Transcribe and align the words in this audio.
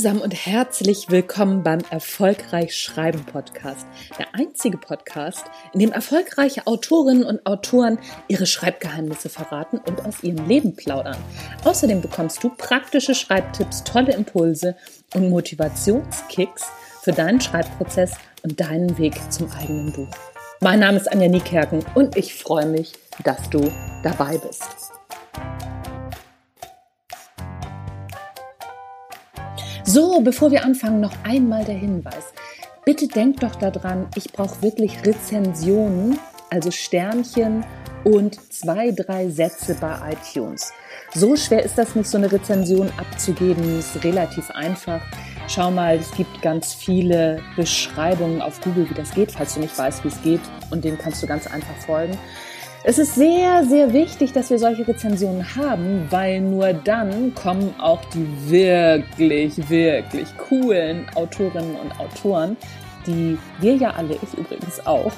Zusammen 0.00 0.22
und 0.22 0.32
herzlich 0.32 1.10
willkommen 1.10 1.62
beim 1.62 1.80
Erfolgreich 1.90 2.74
Schreiben 2.74 3.22
Podcast. 3.26 3.86
Der 4.18 4.34
einzige 4.34 4.78
Podcast, 4.78 5.44
in 5.74 5.80
dem 5.80 5.92
erfolgreiche 5.92 6.66
Autorinnen 6.66 7.22
und 7.22 7.44
Autoren 7.44 7.98
ihre 8.26 8.46
Schreibgeheimnisse 8.46 9.28
verraten 9.28 9.76
und 9.76 10.02
aus 10.06 10.22
ihrem 10.22 10.48
Leben 10.48 10.74
plaudern. 10.74 11.18
Außerdem 11.64 12.00
bekommst 12.00 12.42
du 12.42 12.48
praktische 12.48 13.14
Schreibtipps, 13.14 13.84
tolle 13.84 14.14
Impulse 14.14 14.74
und 15.14 15.28
Motivationskicks 15.28 16.64
für 17.02 17.12
deinen 17.12 17.42
Schreibprozess 17.42 18.12
und 18.42 18.58
deinen 18.58 18.96
Weg 18.96 19.20
zum 19.30 19.52
eigenen 19.52 19.92
Buch. 19.92 20.08
Mein 20.60 20.80
Name 20.80 20.96
ist 20.96 21.12
Anja 21.12 21.28
Niekerken 21.28 21.84
und 21.94 22.16
ich 22.16 22.32
freue 22.32 22.64
mich, 22.64 22.94
dass 23.22 23.50
du 23.50 23.70
dabei 24.02 24.38
bist. 24.38 24.99
So, 29.92 30.20
bevor 30.20 30.52
wir 30.52 30.64
anfangen, 30.64 31.00
noch 31.00 31.16
einmal 31.24 31.64
der 31.64 31.74
Hinweis. 31.74 32.32
Bitte 32.84 33.08
denkt 33.08 33.42
doch 33.42 33.56
daran, 33.56 34.06
ich 34.14 34.32
brauche 34.32 34.62
wirklich 34.62 35.04
Rezensionen, 35.04 36.16
also 36.48 36.70
Sternchen 36.70 37.64
und 38.04 38.38
zwei, 38.52 38.92
drei 38.92 39.28
Sätze 39.30 39.76
bei 39.80 40.12
iTunes. 40.12 40.72
So 41.12 41.34
schwer 41.34 41.64
ist 41.64 41.76
das 41.76 41.96
nicht, 41.96 42.08
so 42.08 42.18
eine 42.18 42.30
Rezension 42.30 42.88
abzugeben. 42.98 43.80
Ist 43.80 44.04
relativ 44.04 44.48
einfach. 44.52 45.00
Schau 45.48 45.72
mal, 45.72 45.96
es 45.96 46.12
gibt 46.12 46.40
ganz 46.40 46.72
viele 46.72 47.42
Beschreibungen 47.56 48.42
auf 48.42 48.60
Google, 48.60 48.88
wie 48.88 48.94
das 48.94 49.10
geht, 49.10 49.32
falls 49.32 49.54
du 49.54 49.60
nicht 49.60 49.76
weißt, 49.76 50.04
wie 50.04 50.08
es 50.08 50.22
geht. 50.22 50.40
Und 50.70 50.84
denen 50.84 50.98
kannst 50.98 51.20
du 51.20 51.26
ganz 51.26 51.48
einfach 51.48 51.74
folgen. 51.84 52.16
Es 52.82 52.98
ist 52.98 53.14
sehr, 53.14 53.62
sehr 53.64 53.92
wichtig, 53.92 54.32
dass 54.32 54.48
wir 54.48 54.58
solche 54.58 54.88
Rezensionen 54.88 55.44
haben, 55.54 56.06
weil 56.08 56.40
nur 56.40 56.72
dann 56.72 57.34
kommen 57.34 57.74
auch 57.78 58.00
die 58.06 58.26
wirklich, 58.50 59.68
wirklich 59.68 60.28
coolen 60.38 61.06
Autorinnen 61.14 61.76
und 61.76 62.00
Autoren, 62.00 62.56
die 63.06 63.36
wir 63.60 63.74
ja 63.74 63.90
alle, 63.90 64.14
ich 64.14 64.38
übrigens 64.38 64.86
auch, 64.86 65.12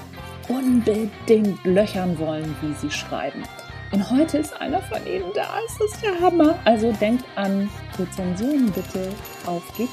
unbedingt 0.49 1.65
löchern 1.65 2.19
wollen, 2.19 2.57
wie 2.63 2.75
sie 2.75 2.91
schreiben. 2.91 3.45
Und 3.93 4.11
heute 4.11 4.39
ist 4.39 4.61
einer 4.61 4.81
von 4.81 5.07
ihnen 5.07 5.31
da. 5.33 5.47
Es 5.65 5.93
ist 5.93 6.03
der 6.03 6.19
Hammer. 6.19 6.59
Also 6.65 6.91
denkt 6.93 7.25
an 7.37 7.71
Rezensionen 7.97 8.73
bitte 8.73 9.09
auf 9.47 9.63
die 9.79 9.87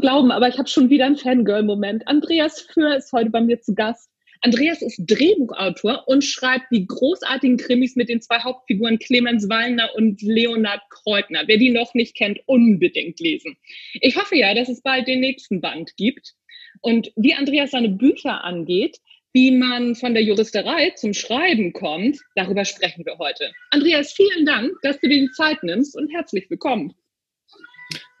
glauben, 0.00 0.30
aber 0.30 0.48
ich 0.48 0.58
habe 0.58 0.68
schon 0.68 0.90
wieder 0.90 1.06
einen 1.06 1.16
Fangirl-Moment. 1.16 2.06
Andreas 2.06 2.60
Föhr 2.60 2.96
ist 2.96 3.12
heute 3.12 3.30
bei 3.30 3.40
mir 3.40 3.60
zu 3.60 3.74
Gast. 3.74 4.10
Andreas 4.40 4.82
ist 4.82 5.02
Drehbuchautor 5.04 6.04
und 6.06 6.24
schreibt 6.24 6.66
die 6.70 6.86
großartigen 6.86 7.56
Krimis 7.56 7.96
mit 7.96 8.08
den 8.08 8.20
zwei 8.20 8.38
Hauptfiguren 8.38 8.98
Clemens 8.98 9.48
Wallner 9.48 9.90
und 9.96 10.22
Leonard 10.22 10.82
Kreutner. 10.90 11.42
Wer 11.46 11.58
die 11.58 11.70
noch 11.70 11.94
nicht 11.94 12.14
kennt, 12.14 12.40
unbedingt 12.46 13.18
lesen. 13.18 13.56
Ich 13.94 14.16
hoffe 14.16 14.36
ja, 14.36 14.54
dass 14.54 14.68
es 14.68 14.82
bald 14.82 15.08
den 15.08 15.20
nächsten 15.20 15.60
Band 15.60 15.96
gibt. 15.96 16.34
Und 16.80 17.10
wie 17.16 17.34
Andreas 17.34 17.72
seine 17.72 17.88
Bücher 17.88 18.44
angeht, 18.44 18.98
wie 19.32 19.50
man 19.50 19.94
von 19.94 20.14
der 20.14 20.22
Juristerei 20.22 20.90
zum 20.90 21.14
Schreiben 21.14 21.72
kommt, 21.72 22.18
darüber 22.34 22.64
sprechen 22.64 23.04
wir 23.04 23.18
heute. 23.18 23.52
Andreas, 23.70 24.12
vielen 24.12 24.46
Dank, 24.46 24.72
dass 24.82 25.00
du 25.00 25.08
dir 25.08 25.20
die 25.20 25.30
Zeit 25.32 25.62
nimmst 25.62 25.96
und 25.96 26.12
herzlich 26.12 26.48
willkommen. 26.48 26.94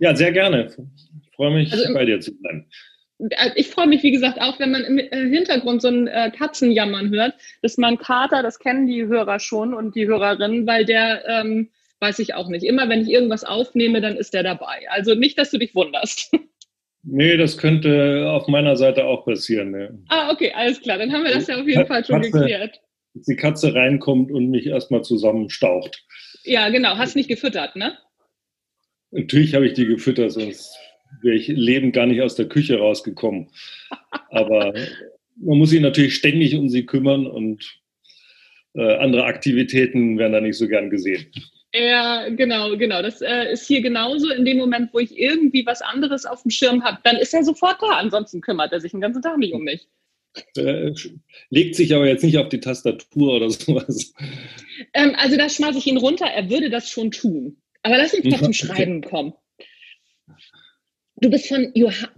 Ja, 0.00 0.14
sehr 0.14 0.32
gerne. 0.32 0.74
Ich 1.38 1.44
freue 1.44 1.54
mich, 1.54 1.72
also, 1.72 1.94
bei 1.94 2.04
dir 2.04 2.18
zu 2.18 2.32
sein. 2.42 2.66
Äh, 3.30 3.50
ich 3.54 3.68
freue 3.68 3.86
mich, 3.86 4.02
wie 4.02 4.10
gesagt, 4.10 4.40
auch 4.40 4.58
wenn 4.58 4.72
man 4.72 4.82
im 4.82 4.98
äh, 4.98 5.08
Hintergrund 5.10 5.82
so 5.82 5.88
ein 5.88 6.08
äh, 6.08 6.32
Katzenjammern 6.36 7.10
hört. 7.10 7.34
Das 7.62 7.72
ist 7.72 7.78
mein 7.78 7.98
Kater, 7.98 8.42
das 8.42 8.58
kennen 8.58 8.88
die 8.88 9.06
Hörer 9.06 9.38
schon 9.38 9.72
und 9.72 9.94
die 9.94 10.08
Hörerinnen, 10.08 10.66
weil 10.66 10.84
der, 10.84 11.24
ähm, 11.28 11.70
weiß 12.00 12.18
ich 12.18 12.34
auch 12.34 12.48
nicht, 12.48 12.64
immer 12.64 12.88
wenn 12.88 13.02
ich 13.02 13.08
irgendwas 13.08 13.44
aufnehme, 13.44 14.00
dann 14.00 14.16
ist 14.16 14.34
der 14.34 14.42
dabei. 14.42 14.88
Also 14.90 15.14
nicht, 15.14 15.38
dass 15.38 15.50
du 15.50 15.58
dich 15.58 15.74
wunderst. 15.74 16.32
Nee, 17.04 17.36
das 17.36 17.56
könnte 17.56 18.28
auf 18.28 18.48
meiner 18.48 18.76
Seite 18.76 19.04
auch 19.04 19.24
passieren. 19.24 19.70
Ne? 19.70 20.02
Ah, 20.08 20.30
okay, 20.30 20.52
alles 20.54 20.80
klar. 20.82 20.98
Dann 20.98 21.12
haben 21.12 21.24
wir 21.24 21.32
das 21.32 21.46
ja 21.46 21.58
auf 21.58 21.66
jeden 21.66 21.86
Fall 21.86 22.04
schon 22.04 22.20
Katze, 22.20 22.32
geklärt. 22.32 22.80
Dass 23.14 23.24
die 23.24 23.36
Katze 23.36 23.72
reinkommt 23.72 24.32
und 24.32 24.50
mich 24.50 24.66
erstmal 24.66 25.02
zusammenstaucht. 25.02 26.04
Ja, 26.42 26.68
genau. 26.68 26.98
Hast 26.98 27.14
nicht 27.14 27.28
gefüttert, 27.28 27.76
ne? 27.76 27.96
Natürlich 29.12 29.54
habe 29.54 29.66
ich 29.66 29.74
die 29.74 29.86
gefüttert, 29.86 30.32
sonst 30.32 30.76
wäre 31.22 31.36
ich 31.36 31.48
lebend 31.48 31.94
gar 31.94 32.06
nicht 32.06 32.22
aus 32.22 32.34
der 32.34 32.48
Küche 32.48 32.78
rausgekommen. 32.78 33.48
Aber 34.30 34.74
man 35.36 35.58
muss 35.58 35.70
sich 35.70 35.80
natürlich 35.80 36.14
ständig 36.14 36.56
um 36.56 36.68
sie 36.68 36.86
kümmern 36.86 37.26
und 37.26 37.80
äh, 38.74 38.96
andere 38.96 39.24
Aktivitäten 39.24 40.18
werden 40.18 40.32
da 40.32 40.40
nicht 40.40 40.58
so 40.58 40.68
gern 40.68 40.90
gesehen. 40.90 41.26
Ja, 41.74 42.28
genau, 42.30 42.76
genau. 42.76 43.02
Das 43.02 43.20
äh, 43.20 43.52
ist 43.52 43.66
hier 43.66 43.82
genauso. 43.82 44.30
In 44.30 44.44
dem 44.44 44.56
Moment, 44.56 44.92
wo 44.92 44.98
ich 44.98 45.18
irgendwie 45.18 45.66
was 45.66 45.82
anderes 45.82 46.24
auf 46.24 46.42
dem 46.42 46.50
Schirm 46.50 46.82
habe, 46.82 46.98
dann 47.04 47.16
ist 47.16 47.34
er 47.34 47.44
sofort 47.44 47.82
da. 47.82 47.98
Ansonsten 47.98 48.40
kümmert 48.40 48.72
er 48.72 48.80
sich 48.80 48.92
den 48.92 49.00
ganzen 49.00 49.22
Tag 49.22 49.36
nicht 49.36 49.52
um 49.52 49.64
mich. 49.64 49.86
Äh, 50.56 50.94
legt 51.50 51.74
sich 51.74 51.94
aber 51.94 52.06
jetzt 52.06 52.24
nicht 52.24 52.38
auf 52.38 52.48
die 52.48 52.60
Tastatur 52.60 53.34
oder 53.34 53.50
sowas. 53.50 54.14
Ähm, 54.94 55.14
also 55.16 55.36
da 55.36 55.48
schmeiße 55.48 55.78
ich 55.78 55.86
ihn 55.86 55.98
runter. 55.98 56.26
Er 56.26 56.48
würde 56.48 56.70
das 56.70 56.88
schon 56.88 57.10
tun. 57.10 57.58
Aber 57.82 57.98
lass 57.98 58.14
uns 58.14 58.28
doch 58.28 58.42
zum 58.42 58.52
Schreiben 58.52 59.02
kommen. 59.02 59.34
Du 61.20 61.30
bist 61.30 61.48
von, 61.48 61.72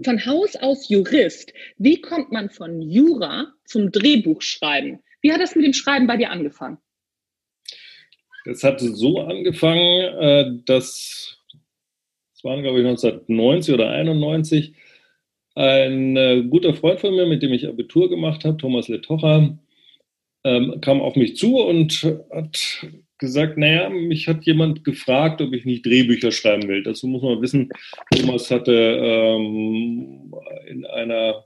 von 0.04 0.26
Haus 0.26 0.56
aus 0.56 0.88
Jurist. 0.88 1.54
Wie 1.78 2.00
kommt 2.00 2.32
man 2.32 2.50
von 2.50 2.82
Jura 2.82 3.52
zum 3.64 3.90
Drehbuchschreiben? 3.90 5.00
Wie 5.22 5.32
hat 5.32 5.40
das 5.40 5.56
mit 5.56 5.64
dem 5.64 5.72
Schreiben 5.72 6.06
bei 6.06 6.16
dir 6.16 6.30
angefangen? 6.30 6.78
Das 8.44 8.62
hat 8.62 8.80
so 8.80 9.20
angefangen, 9.20 10.18
äh, 10.18 10.62
dass, 10.66 11.38
das 12.34 12.44
waren 12.44 12.62
glaube 12.62 12.80
ich 12.80 12.86
1990 12.86 13.74
oder 13.74 13.90
91, 13.90 14.74
ein 15.54 16.16
äh, 16.16 16.42
guter 16.42 16.74
Freund 16.74 17.00
von 17.00 17.14
mir, 17.14 17.26
mit 17.26 17.42
dem 17.42 17.52
ich 17.52 17.68
Abitur 17.68 18.08
gemacht 18.08 18.44
habe, 18.44 18.56
Thomas 18.56 18.88
Letocher, 18.88 19.58
ähm, 20.44 20.80
kam 20.80 21.00
auf 21.00 21.16
mich 21.16 21.36
zu 21.36 21.58
und 21.58 22.02
hat 22.30 22.86
gesagt, 23.20 23.56
naja, 23.56 23.88
mich 23.88 24.26
hat 24.26 24.44
jemand 24.44 24.84
gefragt, 24.84 25.40
ob 25.40 25.52
ich 25.52 25.64
nicht 25.64 25.86
Drehbücher 25.86 26.32
schreiben 26.32 26.66
will. 26.68 26.82
Dazu 26.82 27.06
muss 27.06 27.22
man 27.22 27.40
wissen, 27.40 27.70
Thomas 28.14 28.50
hatte 28.50 28.72
ähm, 28.72 30.34
in 30.66 30.84
einer, 30.86 31.44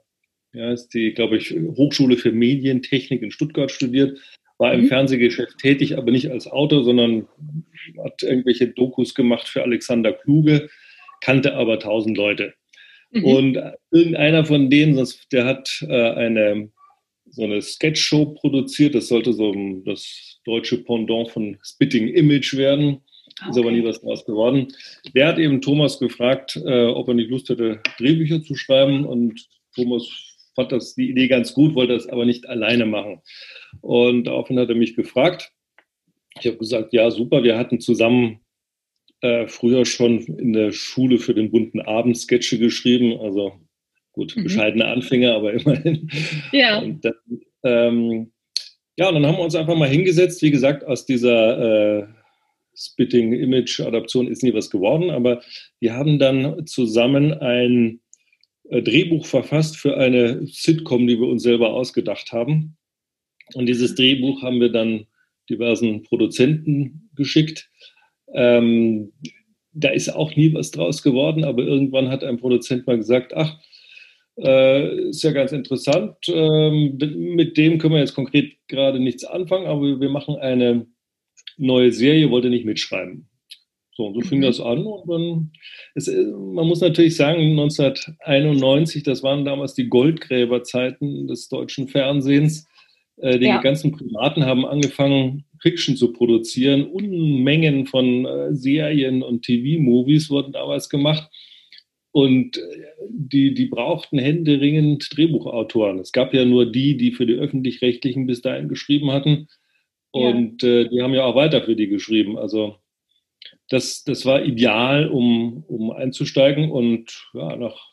ja, 0.52 0.72
ist 0.72 0.88
die, 0.94 1.12
glaube 1.12 1.36
ich, 1.36 1.52
Hochschule 1.76 2.16
für 2.16 2.32
Medientechnik 2.32 3.20
in 3.20 3.30
Stuttgart 3.30 3.70
studiert, 3.70 4.18
war 4.58 4.72
im 4.72 4.82
mhm. 4.82 4.88
Fernsehgeschäft 4.88 5.58
tätig, 5.58 5.98
aber 5.98 6.10
nicht 6.10 6.30
als 6.30 6.46
Autor, 6.46 6.84
sondern 6.84 7.26
hat 8.02 8.22
irgendwelche 8.22 8.68
Dokus 8.68 9.14
gemacht 9.14 9.48
für 9.48 9.62
Alexander 9.62 10.12
Kluge, 10.12 10.70
kannte 11.20 11.54
aber 11.54 11.78
tausend 11.78 12.16
Leute. 12.16 12.54
Mhm. 13.10 13.24
Und 13.24 13.62
irgendeiner 13.90 14.44
von 14.44 14.70
denen, 14.70 15.06
der 15.32 15.44
hat 15.44 15.84
äh, 15.88 16.10
eine 16.12 16.70
so 17.34 17.42
eine 17.42 17.60
Sketchshow 17.60 18.26
produziert. 18.26 18.94
Das 18.94 19.08
sollte 19.08 19.32
so 19.32 19.54
das 19.84 20.38
deutsche 20.44 20.78
Pendant 20.78 21.30
von 21.30 21.58
Spitting 21.62 22.08
Image 22.08 22.54
werden. 22.56 23.00
Okay. 23.40 23.50
Ist 23.50 23.58
aber 23.58 23.72
nie 23.72 23.84
was 23.84 24.00
draus 24.00 24.24
geworden. 24.24 24.68
Der 25.14 25.26
hat 25.26 25.38
eben 25.38 25.60
Thomas 25.60 25.98
gefragt, 25.98 26.56
äh, 26.64 26.86
ob 26.86 27.08
er 27.08 27.14
nicht 27.14 27.30
Lust 27.30 27.48
hätte, 27.48 27.80
Drehbücher 27.98 28.42
zu 28.42 28.54
schreiben. 28.54 29.04
Und 29.04 29.48
Thomas 29.74 30.06
fand 30.54 30.70
das 30.70 30.94
die 30.94 31.10
Idee 31.10 31.26
ganz 31.26 31.52
gut, 31.52 31.74
wollte 31.74 31.94
das 31.94 32.06
aber 32.06 32.24
nicht 32.24 32.48
alleine 32.48 32.86
machen. 32.86 33.20
Und 33.80 34.24
daraufhin 34.24 34.58
hat 34.58 34.68
er 34.68 34.76
mich 34.76 34.94
gefragt. 34.94 35.52
Ich 36.40 36.46
habe 36.46 36.58
gesagt, 36.58 36.92
ja, 36.92 37.10
super. 37.10 37.42
Wir 37.42 37.58
hatten 37.58 37.80
zusammen 37.80 38.40
äh, 39.20 39.48
früher 39.48 39.84
schon 39.84 40.20
in 40.20 40.52
der 40.52 40.72
Schule 40.72 41.18
für 41.18 41.34
den 41.34 41.50
bunten 41.50 41.80
Abend 41.80 42.16
Sketche 42.16 42.58
geschrieben. 42.58 43.18
Also 43.20 43.52
Gut, 44.14 44.36
mhm. 44.36 44.44
bescheidene 44.44 44.86
Anfänger, 44.86 45.34
aber 45.34 45.52
immerhin. 45.60 46.08
Ja. 46.52 46.78
Und 46.78 47.04
dann, 47.04 47.14
ähm, 47.64 48.32
ja, 48.96 49.08
und 49.08 49.14
dann 49.14 49.26
haben 49.26 49.36
wir 49.36 49.44
uns 49.44 49.56
einfach 49.56 49.76
mal 49.76 49.88
hingesetzt. 49.88 50.40
Wie 50.40 50.52
gesagt, 50.52 50.84
aus 50.84 51.04
dieser 51.04 51.98
äh, 51.98 52.06
Spitting-Image-Adaption 52.76 54.28
ist 54.28 54.42
nie 54.42 54.54
was 54.54 54.70
geworden, 54.70 55.10
aber 55.10 55.42
wir 55.80 55.94
haben 55.94 56.18
dann 56.18 56.66
zusammen 56.66 57.34
ein 57.34 58.00
äh, 58.70 58.82
Drehbuch 58.82 59.26
verfasst 59.26 59.76
für 59.76 59.96
eine 59.96 60.46
Sitcom, 60.46 61.06
die 61.06 61.18
wir 61.18 61.28
uns 61.28 61.42
selber 61.42 61.74
ausgedacht 61.74 62.32
haben. 62.32 62.76
Und 63.54 63.66
dieses 63.66 63.96
Drehbuch 63.96 64.42
haben 64.42 64.60
wir 64.60 64.70
dann 64.70 65.06
diversen 65.50 66.02
Produzenten 66.04 67.10
geschickt. 67.16 67.68
Ähm, 68.32 69.12
da 69.72 69.88
ist 69.88 70.08
auch 70.08 70.34
nie 70.36 70.54
was 70.54 70.70
draus 70.70 71.02
geworden, 71.02 71.44
aber 71.44 71.64
irgendwann 71.64 72.08
hat 72.08 72.22
ein 72.22 72.38
Produzent 72.38 72.86
mal 72.86 72.96
gesagt, 72.96 73.34
ach, 73.34 73.58
äh, 74.38 75.08
ist 75.08 75.22
ja 75.22 75.32
ganz 75.32 75.52
interessant. 75.52 76.16
Ähm, 76.28 76.98
mit 77.34 77.56
dem 77.56 77.78
können 77.78 77.94
wir 77.94 78.00
jetzt 78.00 78.14
konkret 78.14 78.56
gerade 78.68 78.98
nichts 78.98 79.24
anfangen, 79.24 79.66
aber 79.66 80.00
wir 80.00 80.10
machen 80.10 80.36
eine 80.36 80.86
neue 81.56 81.92
Serie, 81.92 82.30
wollte 82.30 82.50
nicht 82.50 82.64
mitschreiben. 82.64 83.28
So, 83.96 84.12
so 84.12 84.20
fing 84.22 84.38
mhm. 84.38 84.42
das 84.42 84.60
an 84.60 84.84
und 84.84 85.08
dann, 85.08 85.52
ist, 85.94 86.08
äh, 86.08 86.24
man 86.24 86.66
muss 86.66 86.80
natürlich 86.80 87.16
sagen, 87.16 87.40
1991, 87.40 89.04
das 89.04 89.22
waren 89.22 89.44
damals 89.44 89.74
die 89.74 89.88
Goldgräberzeiten 89.88 91.28
des 91.28 91.48
deutschen 91.48 91.88
Fernsehens. 91.88 92.66
Äh, 93.18 93.38
die 93.38 93.46
ja. 93.46 93.60
ganzen 93.60 93.92
Privaten 93.92 94.44
haben 94.44 94.66
angefangen, 94.66 95.44
Fiction 95.60 95.96
zu 95.96 96.12
produzieren. 96.12 96.86
Unmengen 96.86 97.86
von 97.86 98.26
äh, 98.26 98.54
Serien 98.54 99.22
und 99.22 99.42
TV-Movies 99.42 100.30
wurden 100.30 100.52
damals 100.52 100.88
gemacht. 100.88 101.30
Und 102.14 102.60
die, 103.08 103.54
die 103.54 103.66
brauchten 103.66 104.20
händeringend 104.20 105.08
Drehbuchautoren. 105.16 105.98
Es 105.98 106.12
gab 106.12 106.32
ja 106.32 106.44
nur 106.44 106.70
die, 106.70 106.96
die 106.96 107.10
für 107.10 107.26
die 107.26 107.34
öffentlich-rechtlichen 107.34 108.24
bis 108.28 108.40
dahin 108.40 108.68
geschrieben 108.68 109.10
hatten. 109.10 109.48
Und 110.12 110.62
ja. 110.62 110.68
äh, 110.68 110.88
die 110.88 111.02
haben 111.02 111.12
ja 111.12 111.24
auch 111.24 111.34
weiter 111.34 111.64
für 111.64 111.74
die 111.74 111.88
geschrieben. 111.88 112.38
Also 112.38 112.76
das, 113.68 114.04
das 114.04 114.24
war 114.26 114.44
ideal, 114.44 115.08
um, 115.08 115.64
um 115.66 115.90
einzusteigen. 115.90 116.70
Und 116.70 117.28
ja, 117.34 117.56
nach 117.56 117.90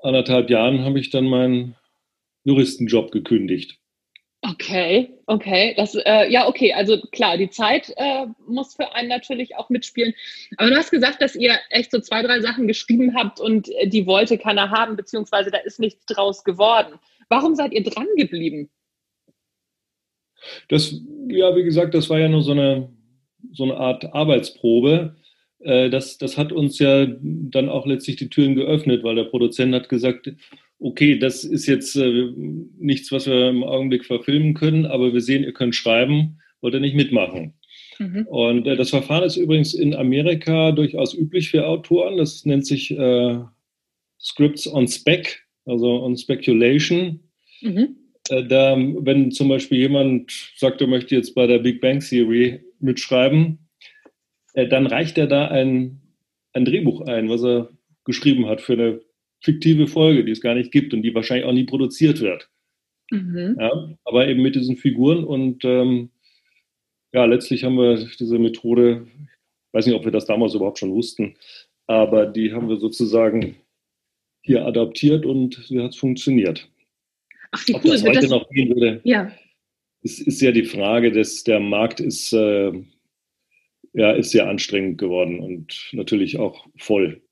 anderthalb 0.00 0.50
Jahren 0.50 0.80
habe 0.80 1.00
ich 1.00 1.08
dann 1.08 1.24
meinen 1.24 1.76
Juristenjob 2.44 3.10
gekündigt. 3.10 3.77
Okay, 4.42 5.18
okay. 5.26 5.74
Das, 5.76 5.96
äh, 5.96 6.30
ja, 6.30 6.46
okay. 6.46 6.72
Also 6.72 7.00
klar, 7.10 7.36
die 7.36 7.50
Zeit 7.50 7.92
äh, 7.96 8.26
muss 8.46 8.76
für 8.76 8.94
einen 8.94 9.08
natürlich 9.08 9.56
auch 9.56 9.68
mitspielen. 9.68 10.14
Aber 10.56 10.70
du 10.70 10.76
hast 10.76 10.90
gesagt, 10.90 11.20
dass 11.20 11.34
ihr 11.34 11.56
echt 11.70 11.90
so 11.90 11.98
zwei, 11.98 12.22
drei 12.22 12.40
Sachen 12.40 12.68
geschrieben 12.68 13.16
habt 13.16 13.40
und 13.40 13.68
äh, 13.68 13.88
die 13.88 14.06
wollte 14.06 14.38
keiner 14.38 14.70
haben, 14.70 14.96
beziehungsweise 14.96 15.50
da 15.50 15.58
ist 15.58 15.80
nichts 15.80 16.06
draus 16.06 16.44
geworden. 16.44 17.00
Warum 17.28 17.56
seid 17.56 17.72
ihr 17.72 17.82
dran 17.82 18.06
geblieben? 18.16 18.70
Das, 20.68 20.94
ja, 21.28 21.56
wie 21.56 21.64
gesagt, 21.64 21.94
das 21.94 22.08
war 22.08 22.20
ja 22.20 22.28
nur 22.28 22.42
so 22.42 22.52
eine, 22.52 22.90
so 23.52 23.64
eine 23.64 23.76
Art 23.76 24.14
Arbeitsprobe. 24.14 25.16
Äh, 25.58 25.90
das, 25.90 26.16
das 26.16 26.38
hat 26.38 26.52
uns 26.52 26.78
ja 26.78 27.06
dann 27.08 27.68
auch 27.68 27.86
letztlich 27.86 28.16
die 28.16 28.30
Türen 28.30 28.54
geöffnet, 28.54 29.02
weil 29.02 29.16
der 29.16 29.24
Produzent 29.24 29.74
hat 29.74 29.88
gesagt, 29.88 30.30
okay, 30.80 31.18
das 31.18 31.44
ist 31.44 31.66
jetzt 31.66 31.96
äh, 31.96 32.32
nichts, 32.78 33.10
was 33.12 33.26
wir 33.26 33.48
im 33.48 33.64
Augenblick 33.64 34.04
verfilmen 34.04 34.54
können, 34.54 34.86
aber 34.86 35.12
wir 35.12 35.20
sehen, 35.20 35.44
ihr 35.44 35.52
könnt 35.52 35.74
schreiben, 35.74 36.38
wollt 36.60 36.74
ihr 36.74 36.80
nicht 36.80 36.94
mitmachen. 36.94 37.54
Mhm. 37.98 38.26
Und 38.28 38.66
äh, 38.66 38.76
das 38.76 38.90
Verfahren 38.90 39.24
ist 39.24 39.36
übrigens 39.36 39.74
in 39.74 39.94
Amerika 39.94 40.72
durchaus 40.72 41.14
üblich 41.14 41.50
für 41.50 41.66
Autoren. 41.66 42.16
Das 42.16 42.44
nennt 42.44 42.66
sich 42.66 42.90
äh, 42.92 43.38
Scripts 44.20 44.72
on 44.72 44.86
Spec, 44.86 45.44
also 45.64 46.02
on 46.02 46.16
Speculation. 46.16 47.20
Mhm. 47.60 47.96
Äh, 48.28 48.44
da, 48.44 48.76
wenn 48.76 49.32
zum 49.32 49.48
Beispiel 49.48 49.78
jemand 49.78 50.52
sagt, 50.56 50.80
er 50.80 50.86
möchte 50.86 51.14
jetzt 51.16 51.34
bei 51.34 51.46
der 51.46 51.58
Big 51.58 51.80
Bang 51.80 52.00
Theory 52.00 52.60
mitschreiben, 52.78 53.58
äh, 54.54 54.68
dann 54.68 54.86
reicht 54.86 55.18
er 55.18 55.26
da 55.26 55.48
ein, 55.48 56.00
ein 56.52 56.64
Drehbuch 56.64 57.02
ein, 57.02 57.28
was 57.28 57.42
er 57.42 57.70
geschrieben 58.04 58.46
hat 58.46 58.60
für 58.60 58.74
eine 58.74 59.00
fiktive 59.40 59.86
Folge, 59.86 60.24
die 60.24 60.32
es 60.32 60.40
gar 60.40 60.54
nicht 60.54 60.72
gibt 60.72 60.92
und 60.94 61.02
die 61.02 61.14
wahrscheinlich 61.14 61.46
auch 61.46 61.52
nie 61.52 61.64
produziert 61.64 62.20
wird. 62.20 62.50
Mhm. 63.10 63.56
Ja, 63.58 63.94
aber 64.04 64.28
eben 64.28 64.42
mit 64.42 64.54
diesen 64.54 64.76
Figuren 64.76 65.24
und 65.24 65.64
ähm, 65.64 66.10
ja, 67.12 67.24
letztlich 67.24 67.64
haben 67.64 67.76
wir 67.76 68.06
diese 68.18 68.38
Methode, 68.38 69.06
ich 69.16 69.74
weiß 69.74 69.86
nicht, 69.86 69.94
ob 69.94 70.04
wir 70.04 70.12
das 70.12 70.26
damals 70.26 70.54
überhaupt 70.54 70.78
schon 70.78 70.92
wussten, 70.92 71.36
aber 71.86 72.26
die 72.26 72.52
haben 72.52 72.68
wir 72.68 72.76
sozusagen 72.76 73.56
hier 74.42 74.66
adaptiert 74.66 75.24
und 75.24 75.54
sie 75.66 75.80
hat 75.80 75.94
funktioniert. 75.94 76.68
Ach, 77.50 77.66
wie 77.66 77.74
ob 77.74 77.84
cool. 77.84 77.92
das 77.92 78.02
heute 78.02 78.20
das, 78.20 78.30
noch 78.30 78.48
gehen 78.50 78.74
würde, 78.74 79.00
ja. 79.04 79.32
ist, 80.02 80.20
ist 80.20 80.40
ja 80.42 80.52
die 80.52 80.64
Frage, 80.64 81.12
dass 81.12 81.44
der 81.44 81.60
Markt 81.60 82.00
ist, 82.00 82.32
äh, 82.32 82.72
ja, 83.94 84.12
ist 84.12 84.30
sehr 84.30 84.48
anstrengend 84.48 84.98
geworden 84.98 85.40
und 85.40 85.88
natürlich 85.92 86.38
auch 86.38 86.66
voll. 86.76 87.22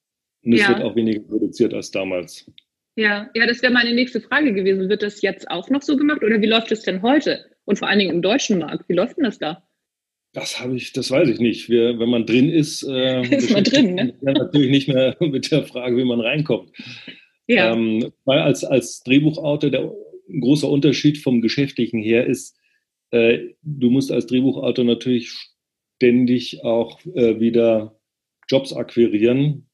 Und 0.46 0.52
es 0.52 0.60
ja. 0.60 0.68
wird 0.68 0.82
auch 0.82 0.94
weniger 0.94 1.20
produziert 1.20 1.74
als 1.74 1.90
damals. 1.90 2.48
Ja, 2.94 3.28
ja, 3.34 3.46
das 3.46 3.62
wäre 3.62 3.72
meine 3.72 3.92
nächste 3.92 4.20
Frage 4.20 4.54
gewesen. 4.54 4.88
Wird 4.88 5.02
das 5.02 5.20
jetzt 5.20 5.50
auch 5.50 5.68
noch 5.70 5.82
so 5.82 5.96
gemacht 5.96 6.22
oder 6.22 6.40
wie 6.40 6.46
läuft 6.46 6.70
es 6.70 6.82
denn 6.82 7.02
heute? 7.02 7.44
Und 7.64 7.80
vor 7.80 7.88
allen 7.88 7.98
Dingen 7.98 8.14
im 8.14 8.22
deutschen 8.22 8.60
Markt. 8.60 8.88
Wie 8.88 8.94
läuft 8.94 9.16
denn 9.16 9.24
das 9.24 9.38
da? 9.38 9.66
Das 10.32 10.60
habe 10.60 10.76
ich, 10.76 10.92
das 10.92 11.10
weiß 11.10 11.28
ich 11.28 11.40
nicht. 11.40 11.68
Wir, 11.68 11.98
wenn 11.98 12.08
man 12.08 12.26
drin 12.26 12.48
ist, 12.48 12.84
äh, 12.84 13.22
ist 13.36 13.50
man 13.50 13.64
drin, 13.64 13.94
ne? 13.96 14.14
natürlich 14.20 14.70
nicht 14.70 14.88
mehr 14.88 15.16
mit 15.20 15.50
der 15.50 15.64
Frage, 15.64 15.96
wie 15.96 16.04
man 16.04 16.20
reinkommt. 16.20 16.70
Ja. 17.48 17.72
Ähm, 17.72 18.12
weil 18.24 18.38
als, 18.38 18.62
als 18.62 19.02
Drehbuchautor 19.02 19.70
der 19.70 19.92
ein 20.28 20.40
großer 20.40 20.68
Unterschied 20.68 21.18
vom 21.18 21.40
Geschäftlichen 21.40 22.00
her 22.00 22.26
ist, 22.26 22.56
äh, 23.10 23.38
du 23.62 23.90
musst 23.90 24.12
als 24.12 24.26
Drehbuchautor 24.26 24.84
natürlich 24.84 25.32
ständig 25.96 26.64
auch 26.64 27.00
äh, 27.14 27.40
wieder 27.40 27.98
Jobs 28.48 28.72
akquirieren, 28.72 29.65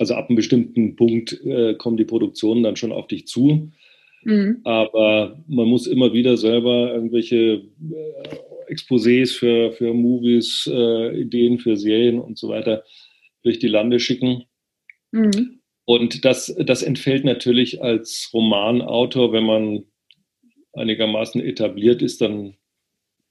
also 0.00 0.14
ab 0.14 0.30
einem 0.30 0.36
bestimmten 0.36 0.96
Punkt 0.96 1.38
äh, 1.44 1.74
kommen 1.74 1.98
die 1.98 2.06
Produktionen 2.06 2.62
dann 2.62 2.76
schon 2.76 2.90
auf 2.90 3.06
dich 3.06 3.26
zu. 3.26 3.70
Mhm. 4.24 4.62
Aber 4.64 5.38
man 5.46 5.68
muss 5.68 5.86
immer 5.86 6.14
wieder 6.14 6.38
selber 6.38 6.94
irgendwelche 6.94 7.36
äh, 7.36 8.72
Exposés 8.72 9.36
für, 9.36 9.72
für 9.72 9.92
Movies, 9.92 10.66
äh, 10.72 11.20
Ideen 11.20 11.58
für 11.58 11.76
Serien 11.76 12.18
und 12.18 12.38
so 12.38 12.48
weiter 12.48 12.82
durch 13.42 13.58
die 13.58 13.68
Lande 13.68 14.00
schicken. 14.00 14.44
Mhm. 15.12 15.60
Und 15.84 16.24
das, 16.24 16.54
das 16.64 16.82
entfällt 16.82 17.24
natürlich 17.24 17.82
als 17.82 18.30
Romanautor, 18.32 19.34
wenn 19.34 19.44
man 19.44 19.84
einigermaßen 20.72 21.42
etabliert 21.42 22.00
ist, 22.00 22.22
dann 22.22 22.54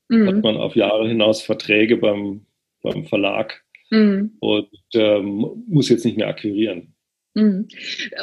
mhm. 0.08 0.28
hat 0.28 0.44
man 0.44 0.58
auf 0.58 0.76
Jahre 0.76 1.08
hinaus 1.08 1.42
Verträge 1.42 1.98
beim, 1.98 2.46
beim 2.84 3.06
Verlag 3.06 3.64
mhm. 3.90 4.32
und 4.40 4.70
ähm, 4.94 5.64
muss 5.68 5.90
jetzt 5.90 6.06
nicht 6.06 6.18
mehr 6.18 6.28
akquirieren. 6.28 6.94
Mhm. 7.36 7.68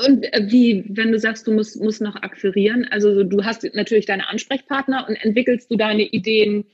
Und 0.06 0.32
äh, 0.32 0.46
wie, 0.49 0.85
wenn 0.88 1.12
du 1.12 1.18
sagst, 1.18 1.46
du 1.46 1.52
musst, 1.52 1.80
musst 1.80 2.00
noch 2.00 2.16
akquirieren, 2.16 2.87
also 2.90 3.23
du 3.23 3.44
hast 3.44 3.64
natürlich 3.75 4.06
deine 4.06 4.28
Ansprechpartner 4.28 5.06
und 5.08 5.16
entwickelst 5.16 5.70
du 5.70 5.76
deine 5.76 6.02
Ideen, 6.02 6.64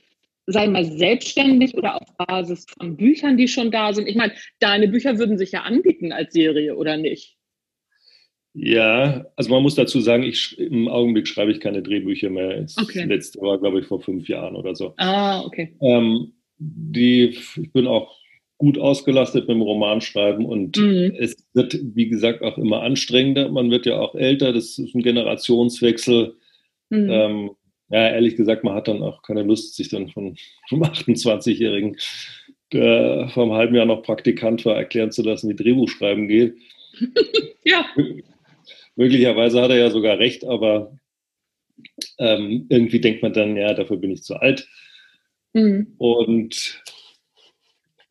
sei 0.45 0.67
mal 0.67 0.83
selbstständig 0.83 1.73
oder 1.75 2.01
auf 2.01 2.17
Basis 2.17 2.65
von 2.77 2.97
Büchern, 2.97 3.37
die 3.37 3.47
schon 3.47 3.71
da 3.71 3.93
sind? 3.93 4.07
Ich 4.07 4.15
meine, 4.15 4.33
deine 4.59 4.87
Bücher 4.87 5.17
würden 5.17 5.37
sich 5.37 5.51
ja 5.51 5.61
anbieten 5.61 6.11
als 6.11 6.33
Serie, 6.33 6.75
oder 6.75 6.97
nicht? 6.97 7.37
Ja, 8.55 9.25
also 9.35 9.49
man 9.49 9.63
muss 9.63 9.75
dazu 9.75 9.99
sagen, 9.99 10.23
ich, 10.23 10.59
im 10.59 10.87
Augenblick 10.87 11.27
schreibe 11.27 11.51
ich 11.51 11.59
keine 11.59 11.81
Drehbücher 11.81 12.29
mehr. 12.29 12.61
Das 12.61 12.77
okay. 12.77 13.05
letzte 13.05 13.41
war, 13.41 13.59
glaube 13.59 13.79
ich, 13.79 13.87
vor 13.87 14.01
fünf 14.01 14.27
Jahren 14.27 14.55
oder 14.55 14.75
so. 14.75 14.93
Ah, 14.97 15.41
okay. 15.43 15.75
Ähm, 15.81 16.33
die, 16.57 17.29
ich 17.55 17.71
bin 17.73 17.87
auch 17.87 18.15
gut 18.57 18.77
ausgelastet 18.77 19.47
mit 19.47 19.55
dem 19.55 19.61
Romanschreiben 19.61 20.45
und 20.45 20.77
mhm. 20.77 21.15
es 21.17 21.35
wird, 21.53 21.77
wie 21.95 22.07
gesagt, 22.07 22.41
auch 22.41 22.57
immer 22.57 22.81
anstrengender. 22.81 23.49
Man 23.49 23.71
wird 23.71 23.85
ja 23.85 23.99
auch 23.99 24.15
älter, 24.15 24.53
das 24.53 24.77
ist 24.77 24.95
ein 24.95 25.01
Generationswechsel. 25.01 26.35
Mhm. 26.89 27.09
Ähm, 27.09 27.51
ja, 27.89 28.09
ehrlich 28.09 28.35
gesagt, 28.35 28.63
man 28.63 28.73
hat 28.73 28.87
dann 28.87 29.03
auch 29.03 29.21
keine 29.21 29.43
Lust, 29.43 29.75
sich 29.75 29.89
dann 29.89 30.09
von, 30.09 30.35
vom 30.69 30.83
28-Jährigen, 30.83 31.97
der 32.71 33.29
vor 33.33 33.43
einem 33.43 33.53
halben 33.53 33.75
Jahr 33.75 33.85
noch 33.85 34.03
Praktikant 34.03 34.65
war, 34.65 34.75
erklären 34.75 35.11
zu 35.11 35.23
lassen, 35.23 35.49
wie 35.49 35.55
Drehbuchschreiben 35.55 36.27
geht. 36.27 36.55
ja. 37.63 37.85
Möglicherweise 38.95 39.61
hat 39.61 39.71
er 39.71 39.77
ja 39.77 39.89
sogar 39.89 40.19
recht, 40.19 40.45
aber 40.45 40.97
ähm, 42.19 42.67
irgendwie 42.69 43.01
denkt 43.01 43.21
man 43.23 43.33
dann, 43.33 43.57
ja, 43.57 43.73
dafür 43.73 43.97
bin 43.97 44.11
ich 44.11 44.23
zu 44.23 44.35
alt. 44.35 44.67
Mhm. 45.53 45.93
Und 45.97 46.81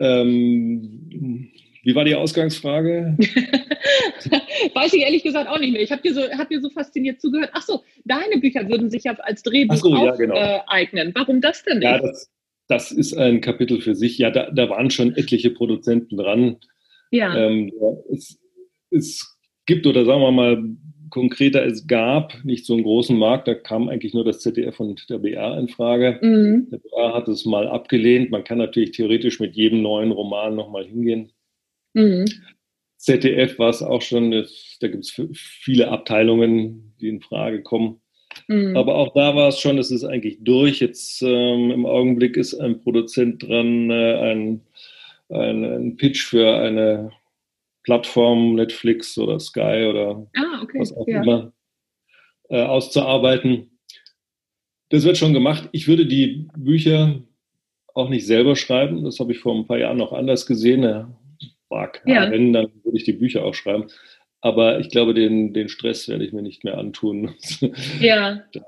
ähm, 0.02 1.50
wie 1.84 1.94
war 1.94 2.04
die 2.04 2.14
Ausgangsfrage? 2.14 3.16
Weiß 4.74 4.92
ich 4.92 5.02
ehrlich 5.02 5.22
gesagt 5.22 5.48
auch 5.48 5.58
nicht 5.58 5.72
mehr. 5.72 5.82
Ich 5.82 5.90
habe 5.90 6.02
dir, 6.02 6.14
so, 6.14 6.22
hab 6.22 6.48
dir 6.48 6.60
so 6.60 6.70
fasziniert 6.70 7.20
zugehört. 7.20 7.50
Ach 7.54 7.62
so, 7.62 7.82
deine 8.04 8.38
Bücher 8.38 8.68
würden 8.68 8.88
sich 8.88 9.04
ja 9.04 9.14
als 9.14 9.42
Drehbuch 9.42 9.76
so, 9.76 9.92
auch 9.92 10.06
ja, 10.06 10.16
genau. 10.16 10.36
äh, 10.36 10.60
eignen. 10.66 11.12
Warum 11.14 11.40
das 11.40 11.64
denn 11.64 11.78
nicht? 11.78 11.88
Ja, 11.88 11.98
das, 11.98 12.30
das, 12.68 12.92
ist 12.92 13.16
ein 13.16 13.40
Kapitel 13.40 13.80
für 13.80 13.94
sich. 13.94 14.18
Ja, 14.18 14.30
da, 14.30 14.50
da 14.50 14.68
waren 14.68 14.90
schon 14.90 15.16
etliche 15.16 15.50
Produzenten 15.50 16.16
dran. 16.16 16.58
Ja. 17.10 17.36
Ähm, 17.36 17.72
es, 18.12 18.38
es 18.90 19.38
gibt, 19.66 19.86
oder 19.86 20.04
sagen 20.04 20.20
wir 20.20 20.32
mal, 20.32 20.62
konkreter, 21.12 21.64
es 21.64 21.86
gab 21.86 22.42
nicht 22.42 22.64
so 22.64 22.72
einen 22.72 22.82
großen 22.82 23.16
Markt, 23.16 23.46
da 23.46 23.54
kam 23.54 23.88
eigentlich 23.88 24.14
nur 24.14 24.24
das 24.24 24.40
ZDF 24.40 24.80
und 24.80 25.08
der 25.10 25.18
BR 25.18 25.58
in 25.58 25.68
Frage. 25.68 26.18
Mhm. 26.22 26.70
Der 26.70 26.78
BR 26.78 27.14
hat 27.14 27.28
es 27.28 27.44
mal 27.44 27.68
abgelehnt. 27.68 28.30
Man 28.30 28.44
kann 28.44 28.58
natürlich 28.58 28.92
theoretisch 28.92 29.38
mit 29.38 29.54
jedem 29.54 29.82
neuen 29.82 30.10
Roman 30.10 30.56
nochmal 30.56 30.86
hingehen. 30.86 31.30
Mhm. 31.92 32.24
ZDF 32.96 33.58
war 33.58 33.68
es 33.68 33.82
auch 33.82 34.00
schon, 34.00 34.30
da 34.30 34.88
gibt 34.88 35.04
es 35.04 35.20
viele 35.34 35.88
Abteilungen, 35.88 36.94
die 37.00 37.08
in 37.08 37.20
Frage 37.20 37.62
kommen. 37.62 38.00
Mhm. 38.48 38.74
Aber 38.74 38.94
auch 38.94 39.12
da 39.12 39.36
war 39.36 39.48
es 39.48 39.60
schon, 39.60 39.76
es 39.76 39.90
ist 39.90 40.04
eigentlich 40.04 40.38
durch. 40.40 40.80
Jetzt 40.80 41.20
ähm, 41.20 41.70
im 41.70 41.84
Augenblick 41.84 42.38
ist 42.38 42.54
ein 42.54 42.80
Produzent 42.80 43.42
dran, 43.42 43.90
äh, 43.90 44.32
ein 44.32 44.62
einen 45.32 45.96
Pitch 45.96 46.24
für 46.26 46.56
eine 46.56 47.10
Plattform, 47.82 48.54
Netflix 48.54 49.18
oder 49.18 49.40
Sky 49.40 49.86
oder 49.88 50.26
ah, 50.36 50.62
okay. 50.62 50.78
was 50.78 50.92
auch 50.96 51.06
ja. 51.06 51.22
immer, 51.22 51.52
äh, 52.48 52.62
auszuarbeiten. 52.62 53.78
Das 54.90 55.04
wird 55.04 55.16
schon 55.16 55.32
gemacht. 55.32 55.68
Ich 55.72 55.88
würde 55.88 56.06
die 56.06 56.48
Bücher 56.56 57.22
auch 57.94 58.08
nicht 58.08 58.26
selber 58.26 58.56
schreiben. 58.56 59.04
Das 59.04 59.20
habe 59.20 59.32
ich 59.32 59.38
vor 59.38 59.54
ein 59.54 59.66
paar 59.66 59.78
Jahren 59.78 59.98
noch 59.98 60.12
anders 60.12 60.46
gesehen. 60.46 60.82
Er 60.84 61.18
mag, 61.70 62.02
ja. 62.06 62.30
wenn, 62.30 62.52
dann 62.52 62.70
würde 62.84 62.98
ich 62.98 63.04
die 63.04 63.12
Bücher 63.12 63.44
auch 63.44 63.54
schreiben. 63.54 63.86
Aber 64.40 64.80
ich 64.80 64.90
glaube, 64.90 65.14
den, 65.14 65.54
den 65.54 65.68
Stress 65.68 66.08
werde 66.08 66.24
ich 66.24 66.32
mir 66.32 66.42
nicht 66.42 66.64
mehr 66.64 66.78
antun. 66.78 67.34
Ja. 68.00 68.42
Da, 68.52 68.60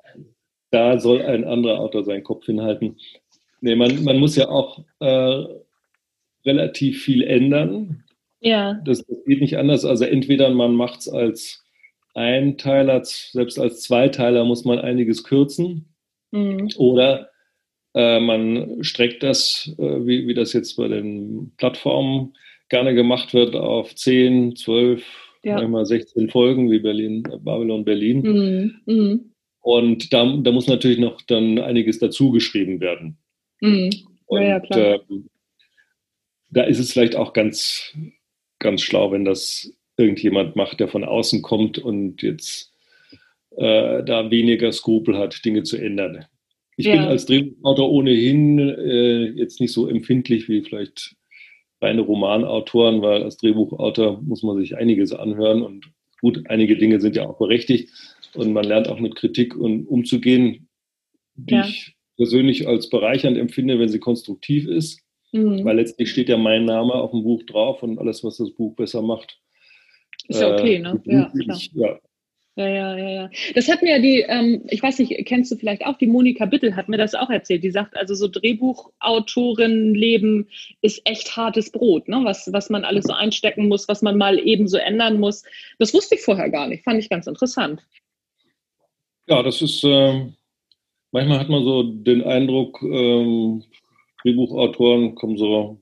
da 0.71 0.99
soll 1.00 1.23
ein 1.23 1.44
anderer 1.44 1.80
Autor 1.80 2.04
seinen 2.04 2.25
Kopf 2.25 2.47
hinhalten. 2.47 2.97
Nee, 3.61 3.76
man, 3.76 4.04
man 4.04 4.18
muss 4.18 4.37
ja 4.37 4.49
auch 4.49 4.85
äh, 5.00 5.44
relativ 6.44 7.02
viel 7.02 7.23
ändern. 7.23 8.04
Ja. 8.45 8.75
Das, 8.85 9.05
das, 9.07 9.25
geht 9.25 9.41
nicht 9.41 9.57
anders. 9.57 9.85
Also 9.85 10.05
entweder 10.05 10.51
man 10.51 10.75
macht 10.75 11.01
es 11.01 11.09
als 11.09 11.65
Einteiler, 12.15 13.03
selbst 13.05 13.59
als 13.59 13.81
Zweiteiler 13.83 14.45
muss 14.45 14.65
man 14.65 14.79
einiges 14.79 15.25
kürzen. 15.25 15.95
Mhm. 16.31 16.69
Oder 16.77 17.31
äh, 17.95 18.21
man 18.21 18.85
streckt 18.85 19.23
das, 19.23 19.75
äh, 19.79 20.07
wie, 20.07 20.29
wie 20.29 20.35
das 20.35 20.53
jetzt 20.53 20.77
bei 20.77 20.89
den 20.89 21.53
Plattformen 21.57 22.35
gerne 22.69 22.95
gemacht 22.95 23.33
wird, 23.35 23.57
auf 23.57 23.95
10, 23.95 24.57
12, 24.57 25.05
ja. 25.43 25.55
manchmal 25.55 25.87
16 25.87 26.29
Folgen 26.29 26.71
wie 26.71 26.81
Berlin, 26.81 27.23
Babylon 27.23 27.85
Berlin. 27.85 28.21
Mhm. 28.21 28.95
Mhm. 28.95 29.31
Und 29.61 30.13
da, 30.13 30.25
da, 30.43 30.53
muss 30.53 30.67
natürlich 30.67 30.99
noch 30.99 31.23
dann 31.23 31.59
einiges 31.59 31.99
dazu 31.99 32.31
geschrieben 32.31 32.81
werden. 32.81 33.17
Mhm. 33.61 33.91
Und 34.27 34.43
ja, 34.43 34.59
äh, 34.59 34.99
da 36.51 36.65
ist 36.65 36.79
es 36.79 36.93
vielleicht 36.93 37.17
auch 37.17 37.33
ganz, 37.33 37.97
ganz 38.64 38.80
schlau, 38.80 39.12
wenn 39.12 39.26
das 39.26 39.73
irgendjemand 39.97 40.56
macht, 40.56 40.80
der 40.80 40.88
von 40.88 41.04
außen 41.04 41.42
kommt 41.42 41.78
und 41.78 42.23
jetzt 42.23 42.73
äh, 43.56 44.02
da 44.02 44.30
weniger 44.30 44.73
Skrupel 44.73 45.18
hat, 45.18 45.44
Dinge 45.44 45.62
zu 45.62 45.76
ändern. 45.76 46.25
Ich 46.76 46.87
ja. 46.87 46.92
bin 46.92 47.02
als 47.02 47.26
Drehbuchautor 47.26 47.90
ohnehin 47.90 48.59
äh, 48.59 49.26
jetzt 49.37 49.61
nicht 49.61 49.73
so 49.73 49.87
empfindlich 49.87 50.49
wie 50.49 50.62
vielleicht 50.62 51.14
reine 51.80 52.00
Romanautoren, 52.00 53.02
weil 53.02 53.23
als 53.23 53.37
Drehbuchautor 53.37 54.21
muss 54.23 54.42
man 54.42 54.56
sich 54.59 54.76
einiges 54.76 55.12
anhören 55.12 55.62
und 55.62 55.90
gut, 56.23 56.44
einige 56.49 56.76
Dinge 56.76 57.00
sind 57.00 57.16
ja 57.16 57.28
auch 57.28 57.38
berechtigt 57.38 57.90
und 58.35 58.54
man 58.54 58.64
lernt 58.64 58.88
auch 58.88 58.99
mit 58.99 59.14
Kritik 59.14 59.54
und 59.54 59.87
umzugehen, 59.87 60.68
die 61.35 61.54
ja. 61.54 61.66
ich 61.66 61.94
persönlich 62.16 62.66
als 62.66 62.88
bereichernd 62.88 63.37
empfinde, 63.37 63.78
wenn 63.78 63.90
sie 63.90 63.99
konstruktiv 63.99 64.66
ist, 64.66 65.04
mhm. 65.35 65.64
weil 65.64 65.76
letztlich 65.76 66.11
steht 66.11 66.29
ja 66.29 66.38
mein 66.38 66.64
Name 66.64 66.95
auf 66.95 67.11
dem 67.11 67.23
Buch 67.23 67.43
drauf 67.45 67.83
und 67.83 67.99
alles, 67.99 68.25
was 68.25 68.38
das 68.38 68.53
Buch 68.53 68.75
besser 68.76 69.03
macht. 69.03 69.38
Ist 70.29 70.41
ja 70.41 70.55
okay, 70.55 70.79
ne? 70.79 71.03
Äh, 71.07 71.14
ja, 71.14 71.31
klar. 71.31 71.61
ja, 71.75 71.99
ja, 72.57 72.69
ja, 72.69 72.97
ja, 72.97 73.09
ja. 73.09 73.29
Das 73.55 73.69
hat 73.69 73.83
mir 73.83 74.00
die, 74.00 74.21
ähm, 74.21 74.62
ich 74.69 74.81
weiß 74.81 75.00
nicht, 75.00 75.26
kennst 75.26 75.50
du 75.50 75.57
vielleicht 75.57 75.85
auch, 75.85 75.99
die 75.99 76.07
Monika 76.07 76.47
Bittel 76.47 76.76
hat 76.76 76.88
mir 76.88 76.99
das 76.99 77.17
auch 77.17 77.29
erzählt. 77.29 77.64
Die 77.64 77.73
sagt, 77.73 77.97
also 77.97 78.14
so 78.14 78.29
Drehbuchautorenleben 78.29 80.49
ist 80.81 81.03
echt 81.05 81.37
hartes 81.37 81.73
Brot, 81.73 82.07
ne? 82.09 82.21
was, 82.23 82.49
was 82.53 82.71
man 82.71 82.85
alles 82.85 83.07
so 83.07 83.12
einstecken 83.12 83.67
muss, 83.67 83.88
was 83.88 84.03
man 84.03 84.17
mal 84.17 84.38
eben 84.38 84.69
so 84.69 84.79
ändern 84.79 85.19
muss. 85.19 85.43
Das 85.79 85.93
wusste 85.93 86.14
ich 86.14 86.23
vorher 86.23 86.49
gar 86.49 86.69
nicht, 86.69 86.85
fand 86.85 87.00
ich 87.00 87.11
ganz 87.11 87.26
interessant. 87.26 87.85
Ja, 89.26 89.43
das 89.43 89.61
ist, 89.61 89.83
äh, 89.83 90.29
manchmal 91.11 91.41
hat 91.41 91.49
man 91.49 91.64
so 91.64 91.83
den 91.83 92.23
Eindruck, 92.23 92.81
ähm, 92.83 93.64
Drehbuchautoren 94.25 95.14
kommen 95.14 95.37
so 95.37 95.81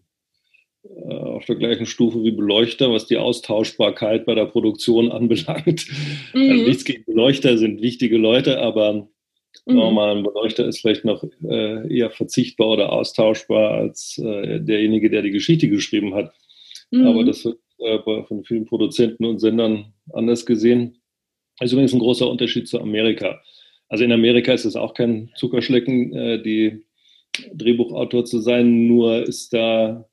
äh, 0.84 1.14
auf 1.14 1.44
der 1.44 1.56
gleichen 1.56 1.86
Stufe 1.86 2.22
wie 2.24 2.32
Beleuchter, 2.32 2.92
was 2.92 3.06
die 3.06 3.16
Austauschbarkeit 3.16 4.26
bei 4.26 4.34
der 4.34 4.46
Produktion 4.46 5.12
anbelangt. 5.12 5.86
Mhm. 6.34 6.50
Also 6.50 6.64
nichts 6.64 6.84
gegen 6.84 7.04
Beleuchter, 7.04 7.56
sind 7.56 7.82
wichtige 7.82 8.18
Leute, 8.18 8.60
aber 8.60 9.08
mhm. 9.66 9.74
mal, 9.74 10.16
ein 10.16 10.24
Beleuchter 10.24 10.66
ist 10.66 10.80
vielleicht 10.80 11.04
noch 11.04 11.24
äh, 11.44 11.96
eher 11.96 12.10
verzichtbar 12.10 12.68
oder 12.68 12.92
austauschbar 12.92 13.72
als 13.72 14.18
äh, 14.18 14.60
derjenige, 14.60 15.08
der 15.08 15.22
die 15.22 15.30
Geschichte 15.30 15.68
geschrieben 15.68 16.14
hat. 16.14 16.34
Mhm. 16.90 17.06
Aber 17.06 17.24
das 17.24 17.44
wird 17.44 17.58
äh, 17.78 17.98
von 18.02 18.44
vielen 18.44 18.64
Produzenten 18.64 19.24
und 19.24 19.38
Sendern 19.38 19.92
anders 20.12 20.46
gesehen. 20.46 20.98
Das 21.58 21.66
ist 21.66 21.72
übrigens 21.74 21.92
ein 21.92 22.00
großer 22.00 22.28
Unterschied 22.28 22.66
zu 22.66 22.80
Amerika. 22.80 23.40
Also 23.88 24.04
in 24.04 24.12
Amerika 24.12 24.52
ist 24.52 24.64
es 24.64 24.74
auch 24.74 24.94
kein 24.94 25.30
Zuckerschlecken, 25.36 26.12
äh, 26.14 26.42
die 26.42 26.84
Drehbuchautor 27.54 28.24
zu 28.24 28.40
sein, 28.40 28.86
nur 28.86 29.22
ist 29.22 29.52
da 29.52 30.08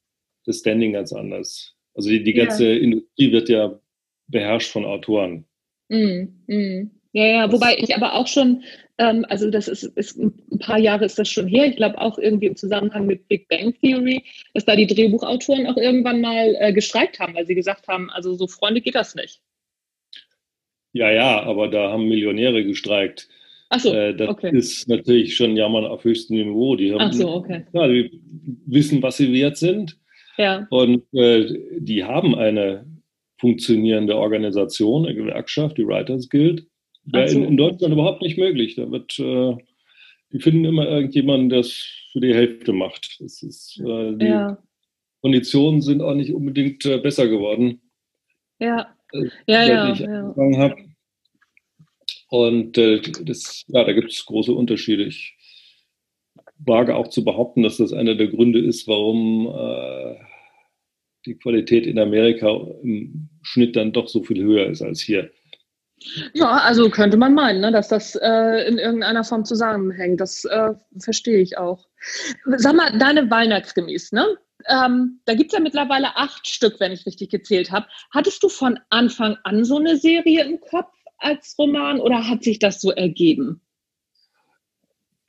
das 0.46 0.60
Standing 0.60 0.94
ganz 0.94 1.14
anders. 1.14 1.76
Also 1.94 2.10
die, 2.10 2.24
die 2.24 2.34
ganze 2.34 2.72
ja. 2.72 2.80
Industrie 2.80 3.32
wird 3.32 3.50
ja 3.50 3.80
beherrscht 4.28 4.72
von 4.72 4.86
Autoren. 4.86 5.46
Mm, 5.90 6.28
mm. 6.48 6.92
Ja, 7.12 7.26
ja, 7.26 7.52
wobei 7.52 7.76
ich 7.78 7.96
aber 7.96 8.14
auch 8.14 8.28
schon, 8.28 8.64
ähm, 9.00 9.26
also 9.30 9.50
das 9.50 9.68
ist, 9.68 9.84
ist, 9.84 10.18
ein 10.18 10.60
paar 10.60 10.78
Jahre 10.78 11.06
ist 11.06 11.18
das 11.18 11.28
schon 11.28 11.48
her, 11.48 11.66
ich 11.66 11.76
glaube 11.76 12.00
auch 12.00 12.20
irgendwie 12.20 12.46
im 12.46 12.56
Zusammenhang 12.56 13.08
mit 13.08 13.28
Big 13.28 13.48
Bang 13.48 13.74
Theory, 13.82 14.24
dass 14.54 14.66
da 14.66 14.76
die 14.76 14.86
Drehbuchautoren 14.86 15.66
auch 15.66 15.78
irgendwann 15.78 16.22
mal 16.22 16.56
äh, 16.60 16.72
gestreikt 16.72 17.20
haben, 17.20 17.34
weil 17.34 17.48
sie 17.48 17.56
gesagt 17.56 17.88
haben, 17.88 18.12
also 18.12 18.36
so 18.36 18.46
Freunde 18.46 18.82
geht 18.82 18.94
das 18.94 19.16
nicht. 19.16 19.42
Ja, 20.94 21.12
ja, 21.12 21.42
aber 21.42 21.68
da 21.68 21.92
haben 21.92 22.08
Millionäre 22.08 22.64
gestreikt. 22.64 23.28
Ach 23.70 23.80
so, 23.80 23.94
äh, 23.94 24.16
das 24.16 24.30
okay. 24.30 24.56
ist 24.56 24.90
natürlich 24.90 25.36
schon 25.36 25.56
Jammern 25.56 25.86
auf 25.86 26.04
höchstem 26.04 26.38
Niveau. 26.38 26.76
Die 26.76 26.94
haben, 26.94 27.14
so, 27.14 27.30
okay. 27.30 27.66
Ja, 27.74 27.88
die 27.88 28.20
wissen, 28.66 29.02
was 29.02 29.18
sie 29.18 29.32
wert 29.32 29.58
sind 29.58 30.00
ja. 30.40 30.66
Und 30.70 31.04
äh, 31.14 31.54
die 31.80 32.06
haben 32.06 32.34
eine 32.34 32.86
funktionierende 33.40 34.16
Organisation, 34.16 35.06
eine 35.06 35.14
Gewerkschaft, 35.14 35.78
die 35.78 35.86
Writers 35.86 36.30
Guild. 36.30 36.66
Wäre 37.04 37.28
so. 37.28 37.40
in, 37.40 37.44
in, 37.44 37.58
Deutschland 37.58 37.94
überhaupt 37.94 38.22
nicht 38.22 38.38
möglich. 38.38 38.76
Da 38.76 38.90
wird, 38.90 39.20
äh, 39.20 39.58
die 40.32 40.40
finden 40.40 40.64
immer 40.64 40.88
irgendjemanden, 40.88 41.50
der 41.50 41.60
es 41.60 41.86
für 42.14 42.22
die 42.22 42.34
Hälfte 42.34 42.72
macht. 42.72 43.18
Das 43.20 43.44
ist, 43.44 43.82
äh, 43.82 44.16
die 44.16 44.28
ja. 44.28 44.58
Konditionen 45.22 45.82
sind 45.82 46.02
auch 46.02 46.16
nicht 46.16 46.34
unbedingt 46.34 46.86
äh, 46.86 47.00
besser 47.00 47.28
geworden. 47.28 47.82
Ja, 48.60 48.96
äh, 49.12 49.28
ja, 49.46 49.64
ja. 49.66 49.92
Ich 49.92 50.00
ja. 50.00 50.22
angefangen 50.22 50.58
habe. 50.58 50.76
Und 52.30 52.78
äh, 52.78 53.02
das, 53.24 53.64
ja, 53.68 53.84
da 53.84 53.92
gibt 53.92 54.12
es 54.12 54.26
große 54.26 54.54
Unterschiede. 54.54 55.04
Ich 55.04 55.36
wage 56.60 56.96
auch 56.96 57.08
zu 57.08 57.24
behaupten, 57.24 57.64
dass 57.64 57.78
das 57.78 57.94
einer 57.94 58.16
der 58.16 58.28
Gründe 58.28 58.60
ist, 58.60 58.88
warum 58.88 59.48
äh, 59.48 60.16
die 61.26 61.38
Qualität 61.38 61.86
in 61.86 62.00
Amerika 62.00 62.50
im 62.84 63.30
Schnitt 63.42 63.76
dann 63.76 63.92
doch 63.92 64.08
so 64.08 64.24
viel 64.24 64.44
höher 64.44 64.68
ist 64.68 64.82
als 64.82 65.02
hier. 65.02 65.32
Ja, 66.34 66.60
also 66.60 66.90
könnte 66.90 67.18
man 67.18 67.34
meinen, 67.34 67.60
ne, 67.60 67.72
dass 67.72 67.90
das 67.90 68.16
äh, 68.16 68.68
in 68.68 68.78
irgendeiner 68.78 69.24
Form 69.24 69.44
zusammenhängt. 69.44 70.22
Das 70.22 70.46
äh, 70.46 70.70
verstehe 71.00 71.40
ich 71.40 71.58
auch. 71.58 71.88
Sag 72.46 72.76
mal, 72.76 72.98
deine 72.98 73.30
Weihnachtsgemäß, 73.30 74.14
ne? 74.14 74.38
Ähm, 74.68 75.20
da 75.26 75.36
gibt 75.36 75.52
es 75.52 75.58
ja 75.58 75.64
mittlerweile 75.64 76.16
acht 76.18 76.48
Stück, 76.48 76.80
wenn 76.80 76.92
ich 76.92 77.06
richtig 77.06 77.30
gezählt 77.30 77.72
habe. 77.72 77.88
Hattest 78.12 78.44
du 78.44 78.50
von 78.50 78.80
Anfang 78.90 79.38
an 79.44 79.64
so 79.64 79.78
eine 79.78 79.98
Serie 79.98 80.44
im 80.44 80.60
Kopf 80.60 80.92
als 81.20 81.56
Roman 81.58 82.00
oder 82.00 82.28
hat 82.28 82.44
sich 82.44 82.60
das 82.60 82.82
so 82.82 82.92
ergeben? 82.92 83.62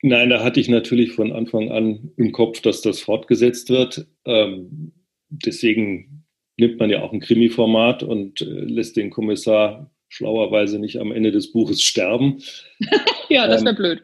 Nein, 0.03 0.29
da 0.29 0.43
hatte 0.43 0.59
ich 0.59 0.67
natürlich 0.67 1.11
von 1.11 1.31
Anfang 1.31 1.71
an 1.71 2.11
im 2.17 2.31
Kopf, 2.31 2.61
dass 2.61 2.81
das 2.81 3.01
fortgesetzt 3.01 3.69
wird. 3.69 4.07
Ähm, 4.25 4.93
deswegen 5.29 6.25
nimmt 6.57 6.79
man 6.79 6.89
ja 6.89 7.01
auch 7.01 7.13
ein 7.13 7.19
Krimi-Format 7.19 8.03
und 8.03 8.41
äh, 8.41 8.45
lässt 8.45 8.97
den 8.97 9.11
Kommissar 9.11 9.91
schlauerweise 10.09 10.79
nicht 10.79 10.97
am 10.99 11.11
Ende 11.11 11.31
des 11.31 11.51
Buches 11.51 11.81
sterben. 11.81 12.41
ja, 13.29 13.47
das 13.47 13.63
wäre 13.63 13.71
ähm, 13.71 13.75
blöd. 13.75 14.03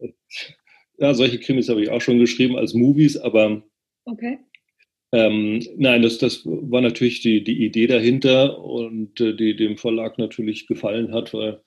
ja, 0.98 1.14
solche 1.14 1.38
Krimis 1.38 1.68
habe 1.68 1.82
ich 1.82 1.90
auch 1.90 2.00
schon 2.00 2.18
geschrieben 2.18 2.56
als 2.56 2.74
Movies, 2.74 3.16
aber 3.16 3.62
okay. 4.06 4.38
Ähm, 5.14 5.62
nein, 5.76 6.02
das, 6.02 6.18
das 6.18 6.44
war 6.44 6.80
natürlich 6.80 7.20
die, 7.20 7.44
die 7.44 7.64
Idee 7.64 7.86
dahinter 7.86 8.58
und 8.64 9.20
äh, 9.20 9.32
die 9.32 9.54
dem 9.54 9.76
Verlag 9.76 10.18
natürlich 10.18 10.66
gefallen 10.66 11.12
hat, 11.12 11.32
weil 11.32 11.60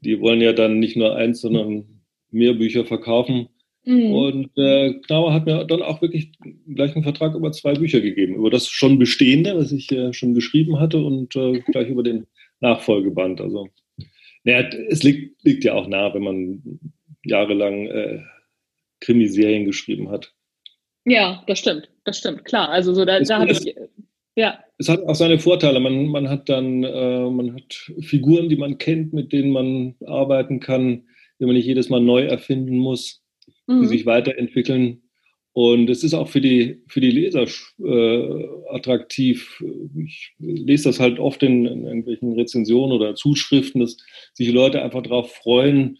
die 0.00 0.18
wollen 0.20 0.40
ja 0.40 0.54
dann 0.54 0.78
nicht 0.78 0.96
nur 0.96 1.14
eins, 1.14 1.42
sondern 1.42 1.84
mehr 2.30 2.54
Bücher 2.54 2.86
verkaufen. 2.86 3.48
Mhm. 3.84 4.12
Und 4.12 4.50
äh, 4.56 4.94
Knauer 5.06 5.34
hat 5.34 5.44
mir 5.44 5.66
dann 5.66 5.82
auch 5.82 6.00
wirklich 6.00 6.32
gleich 6.74 6.94
einen 6.94 7.04
Vertrag 7.04 7.34
über 7.34 7.52
zwei 7.52 7.74
Bücher 7.74 8.00
gegeben. 8.00 8.36
Über 8.36 8.48
das 8.48 8.68
schon 8.68 8.98
bestehende, 8.98 9.54
was 9.54 9.70
ich 9.70 9.92
äh, 9.92 10.14
schon 10.14 10.32
geschrieben 10.32 10.80
hatte, 10.80 10.96
und 10.96 11.36
äh, 11.36 11.60
gleich 11.70 11.90
über 11.90 12.02
den 12.02 12.26
Nachfolgeband. 12.60 13.42
Also, 13.42 13.68
naja, 14.44 14.66
es 14.88 15.02
liegt, 15.02 15.44
liegt 15.44 15.64
ja 15.64 15.74
auch 15.74 15.88
nah, 15.88 16.14
wenn 16.14 16.22
man 16.22 16.80
jahrelang 17.22 17.86
äh, 17.86 18.20
Krimiserien 19.00 19.66
geschrieben 19.66 20.08
hat. 20.10 20.32
Ja, 21.08 21.42
das 21.46 21.58
stimmt, 21.58 21.88
das 22.04 22.18
stimmt, 22.18 22.44
klar. 22.44 22.68
Also 22.68 22.94
so 22.94 23.04
da, 23.04 23.20
da 23.20 23.40
habe 23.40 23.52
ich. 23.52 23.74
Ja. 24.36 24.58
Es 24.78 24.88
hat 24.88 25.02
auch 25.04 25.14
seine 25.16 25.38
Vorteile. 25.38 25.80
Man, 25.80 26.06
man 26.06 26.28
hat 26.28 26.48
dann 26.48 26.84
äh, 26.84 27.28
man 27.28 27.54
hat 27.54 27.74
Figuren, 28.00 28.48
die 28.48 28.56
man 28.56 28.78
kennt, 28.78 29.12
mit 29.12 29.32
denen 29.32 29.50
man 29.50 29.96
arbeiten 30.06 30.60
kann 30.60 31.02
wenn 31.38 31.46
man 31.46 31.56
nicht 31.56 31.66
jedes 31.66 31.88
Mal 31.88 32.00
neu 32.00 32.24
erfinden 32.24 32.78
muss, 32.78 33.22
mhm. 33.66 33.82
die 33.82 33.86
sich 33.86 34.06
weiterentwickeln. 34.06 35.02
Und 35.52 35.90
es 35.90 36.04
ist 36.04 36.14
auch 36.14 36.28
für 36.28 36.40
die, 36.40 36.82
für 36.86 37.00
die 37.00 37.10
Leser 37.10 37.46
äh, 37.84 38.48
attraktiv. 38.70 39.62
Ich 40.04 40.34
lese 40.38 40.84
das 40.84 41.00
halt 41.00 41.18
oft 41.18 41.42
in, 41.42 41.66
in, 41.66 41.84
irgendwelchen 41.84 42.34
Rezensionen 42.34 42.92
oder 42.92 43.16
Zuschriften, 43.16 43.80
dass 43.80 43.96
sich 44.34 44.52
Leute 44.52 44.82
einfach 44.82 45.02
darauf 45.02 45.32
freuen, 45.32 45.98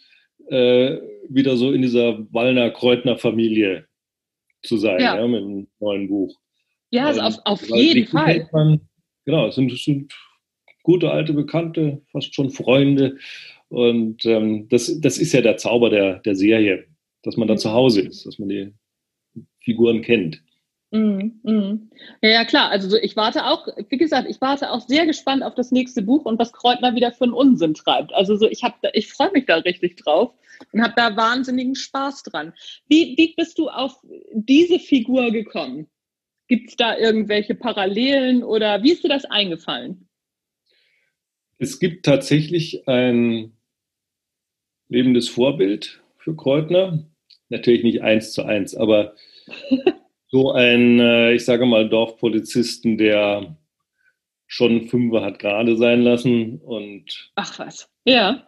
äh, 0.49 0.99
wieder 1.29 1.57
so 1.57 1.73
in 1.73 1.83
dieser 1.83 2.19
Wallner-Kreutner-Familie 2.33 3.88
zu 4.63 4.77
sein, 4.77 5.01
ja. 5.01 5.17
ja. 5.17 5.27
mit 5.27 5.43
einem 5.43 5.69
neuen 5.81 6.09
Buch. 6.09 6.39
Ja, 6.91 7.07
also 7.07 7.21
auf, 7.21 7.39
auf 7.45 7.69
jeden 7.69 8.07
Fall. 8.07 8.49
Man, 8.53 8.81
genau, 9.25 9.49
es 9.49 9.57
sind, 9.57 9.71
es 9.73 9.85
sind 9.85 10.13
gute 10.83 11.11
alte 11.11 11.35
Bekannte, 11.35 12.01
fast 12.11 12.35
schon 12.35 12.51
Freunde. 12.51 13.19
Und 13.69 14.25
ähm, 14.25 14.69
das, 14.71 15.01
das 15.01 15.19
ist 15.19 15.33
ja 15.33 15.43
der 15.43 15.59
Zauber 15.59 15.91
der, 15.91 16.21
der 16.21 16.35
Serie, 16.35 16.87
dass 17.23 17.37
man 17.37 17.49
da 17.49 17.55
mhm. 17.55 17.59
zu 17.59 17.73
Hause 17.73 18.01
ist, 18.03 18.25
dass 18.25 18.39
man 18.39 18.49
die 18.49 18.73
Figuren 19.61 20.01
kennt. 20.01 20.43
Mm, 20.91 21.41
mm. 21.43 21.91
Ja, 22.23 22.31
ja, 22.31 22.45
klar. 22.45 22.71
Also 22.71 22.97
ich 22.97 23.15
warte 23.15 23.45
auch, 23.45 23.69
wie 23.89 23.99
gesagt, 23.99 24.29
ich 24.29 24.41
warte 24.41 24.71
auch 24.71 24.87
sehr 24.87 25.05
gespannt 25.05 25.43
auf 25.43 25.55
das 25.55 25.71
nächste 25.71 26.01
Buch 26.03 26.25
und 26.25 26.39
was 26.39 26.53
Kreutner 26.53 26.95
wieder 26.95 27.13
für 27.13 27.25
einen 27.25 27.35
Unsinn 27.35 27.75
treibt. 27.75 28.13
Also 28.15 28.37
so, 28.37 28.49
ich 28.49 28.63
habe, 28.65 28.77
ich 28.95 29.13
freue 29.13 29.33
mich 29.33 29.45
da 29.45 29.57
richtig 29.57 29.97
drauf 29.97 30.33
und 30.73 30.83
habe 30.83 30.95
da 30.97 31.15
wahnsinnigen 31.15 31.75
Spaß 31.75 32.23
dran. 32.23 32.55
Wie, 32.89 33.15
wie 33.19 33.35
bist 33.37 33.59
du 33.59 33.69
auf 33.69 33.97
diese 34.33 34.79
Figur 34.79 35.31
gekommen? 35.31 35.89
Gibt 36.49 36.71
es 36.71 36.77
da 36.77 36.97
irgendwelche 36.97 37.55
Parallelen 37.55 38.43
oder 38.43 38.83
wie 38.83 38.93
ist 38.93 39.05
dir 39.05 39.09
das 39.09 39.27
eingefallen? 39.27 40.09
Es 41.59 41.79
gibt 41.79 42.07
tatsächlich 42.07 42.89
ein 42.89 43.53
lebendes 44.89 45.29
Vorbild 45.29 46.03
für 46.17 46.35
Kreutner. 46.35 47.05
Natürlich 47.51 47.83
nicht 47.83 48.03
eins 48.03 48.33
zu 48.33 48.45
eins, 48.45 48.75
aber 48.75 49.15
so 50.31 50.53
ein, 50.53 51.01
äh, 51.01 51.35
ich 51.35 51.45
sage 51.45 51.67
mal, 51.67 51.89
Dorfpolizisten, 51.89 52.99
der 52.99 53.57
schon 54.47 54.89
Fünfer 54.89 55.23
hat 55.23 55.39
gerade 55.39 55.77
sein 55.77 56.03
lassen 56.03 56.59
und. 56.59 57.31
Ach 57.35 57.59
was, 57.59 57.89
ja. 58.05 58.47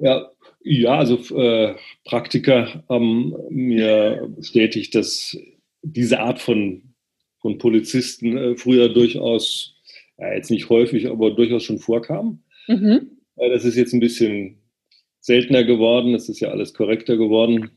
Ja, 0.00 0.30
ja 0.62 0.98
also 0.98 1.16
äh, 1.36 1.74
Praktiker 2.04 2.84
haben 2.88 3.34
mir 3.50 4.28
bestätigt, 4.36 4.94
dass 4.94 5.36
diese 5.82 6.20
Art 6.20 6.40
von, 6.40 6.94
von 7.40 7.58
Polizisten 7.58 8.36
äh, 8.36 8.56
früher 8.56 8.88
durchaus, 8.88 9.76
ja, 10.18 10.32
jetzt 10.32 10.50
nicht 10.50 10.68
häufig, 10.68 11.08
aber 11.08 11.30
durchaus 11.32 11.64
schon 11.64 11.78
vorkam. 11.78 12.42
Mhm. 12.68 13.18
das 13.36 13.64
ist 13.64 13.76
jetzt 13.76 13.92
ein 13.92 14.00
bisschen 14.00 14.60
seltener 15.20 15.64
geworden, 15.64 16.14
es 16.14 16.28
ist 16.28 16.40
ja 16.40 16.50
alles 16.50 16.72
korrekter 16.72 17.16
geworden. 17.16 17.70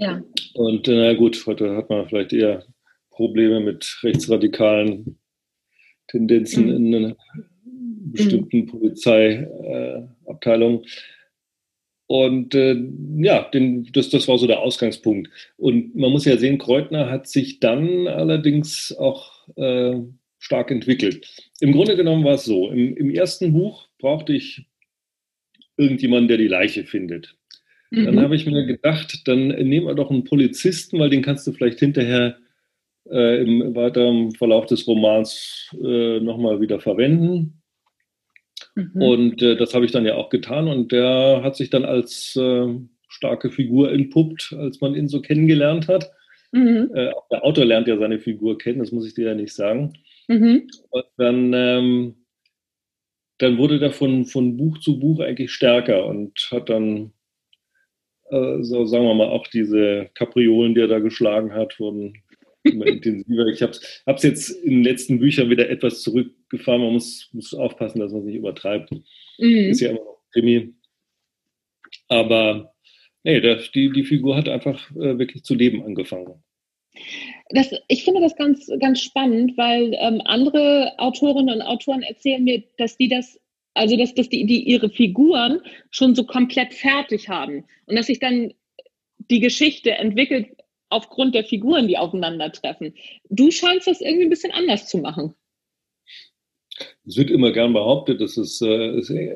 Ja. 0.00 0.20
Und 0.54 0.88
äh, 0.88 0.96
na 0.96 1.14
gut, 1.14 1.46
heute 1.46 1.76
hat 1.76 1.88
man 1.90 2.08
vielleicht 2.08 2.32
eher 2.32 2.64
Probleme 3.10 3.60
mit 3.60 3.98
rechtsradikalen 4.02 5.20
Tendenzen 6.08 6.64
mhm. 6.64 6.94
in 6.94 7.14
bestimmten 8.12 8.60
mhm. 8.60 8.66
Polizeiabteilungen. 8.66 10.84
Äh, 10.84 10.88
und 12.06 12.54
äh, 12.56 12.76
ja, 13.18 13.48
den, 13.50 13.90
das, 13.92 14.08
das 14.10 14.26
war 14.26 14.36
so 14.38 14.48
der 14.48 14.60
Ausgangspunkt. 14.60 15.30
Und 15.56 15.94
man 15.94 16.10
muss 16.10 16.24
ja 16.24 16.38
sehen, 16.38 16.58
Kreutner 16.58 17.08
hat 17.10 17.28
sich 17.28 17.60
dann 17.60 18.08
allerdings 18.08 18.92
auch 18.98 19.46
äh, 19.56 20.00
stark 20.38 20.72
entwickelt. 20.72 21.28
Im 21.60 21.72
Grunde 21.72 21.94
genommen 21.94 22.24
war 22.24 22.34
es 22.34 22.44
so, 22.44 22.70
im, 22.70 22.96
im 22.96 23.10
ersten 23.10 23.52
Buch 23.52 23.86
brauchte 23.98 24.32
ich 24.32 24.66
irgendjemanden, 25.76 26.28
der 26.28 26.38
die 26.38 26.48
Leiche 26.48 26.84
findet. 26.84 27.36
Mhm. 27.90 28.04
Dann 28.04 28.20
habe 28.20 28.36
ich 28.36 28.46
mir 28.46 28.64
gedacht, 28.66 29.26
dann 29.26 29.48
nehmen 29.48 29.86
wir 29.86 29.94
doch 29.94 30.10
einen 30.10 30.24
Polizisten, 30.24 30.98
weil 30.98 31.10
den 31.10 31.22
kannst 31.22 31.46
du 31.46 31.52
vielleicht 31.52 31.80
hinterher 31.80 32.36
äh, 33.10 33.42
im 33.42 33.74
weiteren 33.74 34.32
Verlauf 34.32 34.66
des 34.66 34.86
Romans 34.86 35.70
äh, 35.82 36.20
nochmal 36.20 36.60
wieder 36.60 36.80
verwenden. 36.80 37.62
Mhm. 38.74 39.02
Und 39.02 39.42
äh, 39.42 39.56
das 39.56 39.74
habe 39.74 39.84
ich 39.84 39.92
dann 39.92 40.06
ja 40.06 40.14
auch 40.14 40.28
getan 40.28 40.68
und 40.68 40.92
der 40.92 41.40
hat 41.42 41.56
sich 41.56 41.70
dann 41.70 41.84
als 41.84 42.36
äh, 42.36 42.66
starke 43.08 43.50
Figur 43.50 43.90
entpuppt, 43.90 44.54
als 44.56 44.80
man 44.80 44.94
ihn 44.94 45.08
so 45.08 45.20
kennengelernt 45.20 45.88
hat. 45.88 46.10
Mhm. 46.52 46.90
Äh, 46.94 47.10
auch 47.10 47.28
der 47.28 47.44
Autor 47.44 47.64
lernt 47.64 47.88
ja 47.88 47.96
seine 47.96 48.20
Figur 48.20 48.58
kennen, 48.58 48.78
das 48.78 48.92
muss 48.92 49.06
ich 49.06 49.14
dir 49.14 49.28
ja 49.28 49.34
nicht 49.34 49.54
sagen. 49.54 49.94
Mhm. 50.28 50.68
Und 50.90 51.04
dann, 51.16 51.52
ähm, 51.52 52.14
dann 53.38 53.58
wurde 53.58 53.78
der 53.78 53.90
von, 53.90 54.26
von 54.26 54.56
Buch 54.56 54.78
zu 54.78 55.00
Buch 55.00 55.20
eigentlich 55.20 55.52
stärker 55.52 56.06
und 56.06 56.48
hat 56.52 56.68
dann 56.68 57.12
äh, 58.30 58.62
so 58.62 58.84
sagen 58.86 59.04
wir 59.04 59.14
mal, 59.14 59.28
auch 59.28 59.46
diese 59.46 60.10
Kapriolen, 60.14 60.74
die 60.74 60.80
er 60.80 60.88
da 60.88 60.98
geschlagen 60.98 61.52
hat, 61.52 61.78
wurden 61.78 62.22
immer 62.62 62.86
intensiver. 62.86 63.46
Ich 63.46 63.62
habe 63.62 63.72
es 63.72 64.22
jetzt 64.22 64.50
in 64.50 64.70
den 64.70 64.84
letzten 64.84 65.18
Büchern 65.18 65.50
wieder 65.50 65.68
etwas 65.70 66.02
zurückgefahren. 66.02 66.82
Man 66.82 66.92
muss, 66.92 67.28
muss 67.32 67.54
aufpassen, 67.54 68.00
dass 68.00 68.12
man 68.12 68.20
es 68.20 68.26
nicht 68.26 68.36
übertreibt. 68.36 68.90
Mhm. 69.38 69.70
Ist 69.70 69.80
ja 69.80 69.90
immer 69.90 70.00
noch 70.00 70.22
Krimi. 70.32 70.74
Aber 72.08 72.72
nee, 73.24 73.40
der, 73.40 73.56
die, 73.74 73.90
die 73.92 74.04
Figur 74.04 74.36
hat 74.36 74.48
einfach 74.48 74.90
äh, 74.92 75.18
wirklich 75.18 75.44
zu 75.44 75.54
leben 75.54 75.82
angefangen. 75.82 76.42
Das, 77.50 77.70
ich 77.88 78.04
finde 78.04 78.20
das 78.20 78.36
ganz, 78.36 78.70
ganz 78.80 79.00
spannend, 79.00 79.56
weil 79.56 79.94
ähm, 79.98 80.20
andere 80.24 80.92
Autorinnen 80.98 81.56
und 81.56 81.62
Autoren 81.62 82.02
erzählen 82.02 82.44
mir, 82.44 82.62
dass 82.78 82.96
die 82.96 83.08
das 83.08 83.40
also, 83.74 83.96
dass, 83.96 84.14
dass 84.14 84.28
die, 84.28 84.46
die 84.46 84.68
ihre 84.68 84.90
Figuren 84.90 85.60
schon 85.90 86.14
so 86.14 86.24
komplett 86.24 86.74
fertig 86.74 87.28
haben 87.28 87.64
und 87.86 87.96
dass 87.96 88.06
sich 88.06 88.18
dann 88.18 88.52
die 89.30 89.40
Geschichte 89.40 89.92
entwickelt 89.92 90.48
aufgrund 90.88 91.34
der 91.34 91.44
Figuren, 91.44 91.86
die 91.86 91.96
aufeinandertreffen. 91.96 92.94
Du 93.28 93.50
scheinst 93.50 93.86
das 93.86 94.00
irgendwie 94.00 94.24
ein 94.24 94.30
bisschen 94.30 94.52
anders 94.52 94.88
zu 94.88 94.98
machen. 94.98 95.34
Es 97.06 97.16
wird 97.16 97.30
immer 97.30 97.52
gern 97.52 97.72
behauptet, 97.72 98.20
dass, 98.20 98.36
es, 98.36 98.60
äh, 98.60 99.34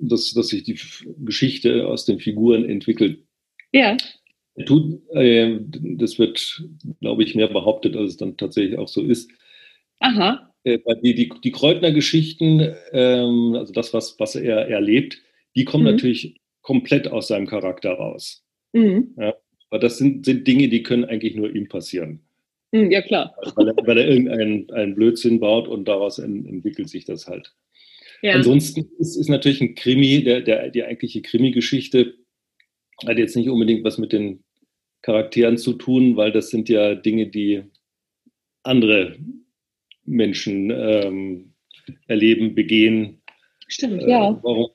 dass, 0.00 0.32
dass 0.32 0.48
sich 0.48 0.64
die 0.64 0.78
Geschichte 1.24 1.86
aus 1.86 2.04
den 2.04 2.18
Figuren 2.18 2.68
entwickelt. 2.68 3.24
Ja. 3.72 3.96
Tut, 4.66 5.00
äh, 5.14 5.58
das 5.70 6.18
wird, 6.18 6.64
glaube 7.00 7.22
ich, 7.22 7.34
mehr 7.34 7.48
behauptet, 7.48 7.96
als 7.96 8.12
es 8.12 8.16
dann 8.16 8.36
tatsächlich 8.36 8.78
auch 8.78 8.88
so 8.88 9.02
ist. 9.02 9.30
Aha. 10.00 10.49
Äh, 10.64 10.78
die, 11.02 11.14
die, 11.14 11.32
die 11.42 11.52
Kreutner-Geschichten, 11.52 12.74
ähm, 12.92 13.54
also 13.56 13.72
das, 13.72 13.94
was, 13.94 14.18
was 14.18 14.34
er 14.36 14.68
erlebt, 14.68 15.22
die 15.56 15.64
kommen 15.64 15.84
mhm. 15.84 15.92
natürlich 15.92 16.40
komplett 16.60 17.08
aus 17.08 17.28
seinem 17.28 17.46
Charakter 17.46 17.92
raus. 17.92 18.44
Mhm. 18.72 19.14
Ja, 19.18 19.34
aber 19.70 19.80
das 19.80 19.98
sind, 19.98 20.26
sind 20.26 20.46
Dinge, 20.46 20.68
die 20.68 20.82
können 20.82 21.04
eigentlich 21.04 21.34
nur 21.34 21.54
ihm 21.54 21.68
passieren. 21.68 22.20
Mhm, 22.72 22.90
ja, 22.90 23.02
klar. 23.02 23.34
Weil 23.56 23.68
er, 23.68 23.74
weil 23.86 23.98
er 23.98 24.08
irgendeinen 24.08 24.70
einen 24.70 24.94
Blödsinn 24.94 25.40
baut 25.40 25.66
und 25.66 25.88
daraus 25.88 26.18
en, 26.18 26.46
entwickelt 26.46 26.88
sich 26.88 27.04
das 27.04 27.26
halt. 27.26 27.54
Ja. 28.22 28.32
Ansonsten 28.32 28.88
ist, 28.98 29.16
ist 29.16 29.28
natürlich 29.28 29.60
ein 29.60 29.74
Krimi, 29.74 30.22
der, 30.22 30.42
der, 30.42 30.70
die 30.70 30.84
eigentliche 30.84 31.22
Krimi-Geschichte 31.22 32.14
hat 33.06 33.18
jetzt 33.18 33.34
nicht 33.34 33.48
unbedingt 33.48 33.82
was 33.82 33.96
mit 33.96 34.12
den 34.12 34.44
Charakteren 35.02 35.56
zu 35.56 35.72
tun, 35.72 36.16
weil 36.16 36.30
das 36.30 36.50
sind 36.50 36.68
ja 36.68 36.94
Dinge, 36.94 37.28
die 37.28 37.62
andere 38.62 39.16
Menschen 40.04 40.70
ähm, 40.70 41.52
erleben, 42.06 42.54
begehen. 42.54 43.22
Stimmt, 43.68 44.02
äh, 44.02 44.10
ja. 44.10 44.38
Warum? 44.42 44.70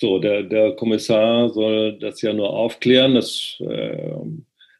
So, 0.00 0.18
der, 0.18 0.42
der 0.42 0.72
Kommissar 0.72 1.50
soll 1.50 1.98
das 1.98 2.22
ja 2.22 2.32
nur 2.32 2.50
aufklären. 2.50 3.14
Das 3.14 3.56
äh, 3.60 4.16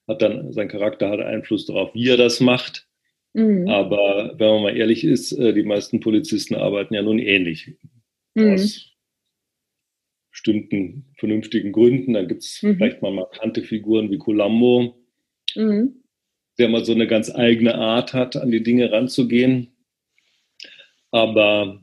hat 0.09 0.23
dann, 0.23 0.53
sein 0.53 0.69
Charakter 0.69 1.11
hat 1.11 1.21
Einfluss 1.21 1.67
darauf, 1.67 1.95
wie 1.95 2.09
er 2.09 2.17
das 2.17 2.41
macht. 2.41 2.89
Mhm. 3.35 3.69
Aber 3.69 4.35
wenn 4.37 4.49
man 4.49 4.63
mal 4.63 4.77
ehrlich 4.77 5.05
ist, 5.05 5.33
äh, 5.33 5.53
die 5.55 5.63
meisten 5.63 6.01
Polizisten 6.01 6.55
arbeiten 6.55 6.95
ja 6.95 7.03
nun 7.03 7.19
ähnlich. 7.19 7.77
Mhm. 8.35 8.55
Aus 8.55 8.93
bestimmten 10.33 11.05
vernünftigen 11.19 11.73
Gründen. 11.73 12.15
Dann 12.15 12.27
gibt 12.27 12.43
es 12.43 12.63
mhm. 12.63 12.77
vielleicht 12.77 13.03
mal 13.03 13.13
markante 13.13 13.63
Figuren 13.63 14.11
wie 14.11 14.19
Columbo, 14.19 14.97
mhm. 15.55 16.02
Der 16.63 16.69
mal 16.69 16.85
so 16.85 16.93
eine 16.93 17.09
ganz 17.09 17.35
eigene 17.35 17.75
Art 17.75 18.15
hat, 18.15 18.37
an 18.37 18.53
die 18.53 18.63
Dinge 18.63 18.93
ranzugehen. 18.93 19.75
Aber 21.11 21.83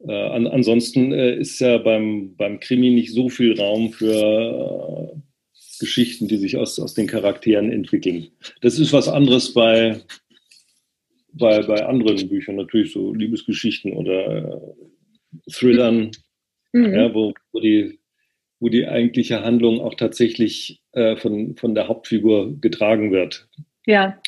äh, 0.00 0.12
an, 0.12 0.46
ansonsten 0.46 1.12
äh, 1.12 1.36
ist 1.36 1.60
ja 1.60 1.76
beim, 1.76 2.34
beim 2.36 2.60
Krimi 2.60 2.90
nicht 2.90 3.12
so 3.12 3.28
viel 3.28 3.60
Raum 3.60 3.92
für 3.92 5.12
äh, 5.12 5.18
Geschichten, 5.80 6.28
die 6.28 6.38
sich 6.38 6.56
aus, 6.56 6.78
aus 6.78 6.94
den 6.94 7.06
Charakteren 7.06 7.70
entwickeln. 7.70 8.28
Das 8.62 8.78
ist 8.78 8.94
was 8.94 9.06
anderes 9.06 9.52
bei, 9.52 10.00
bei, 11.34 11.62
bei 11.62 11.84
anderen 11.84 12.26
Büchern, 12.28 12.56
natürlich 12.56 12.92
so 12.92 13.12
Liebesgeschichten 13.12 13.92
oder 13.92 14.54
äh, 14.54 15.50
Thrillern, 15.52 16.10
mhm. 16.72 16.94
ja, 16.94 17.12
wo, 17.12 17.34
wo, 17.52 17.60
die, 17.60 17.98
wo 18.60 18.70
die 18.70 18.86
eigentliche 18.86 19.44
Handlung 19.44 19.80
auch 19.80 19.94
tatsächlich 19.94 20.80
äh, 20.92 21.16
von, 21.16 21.56
von 21.56 21.74
der 21.74 21.88
Hauptfigur 21.88 22.58
getragen 22.60 23.12
wird. 23.12 23.48
Ja. 23.86 24.18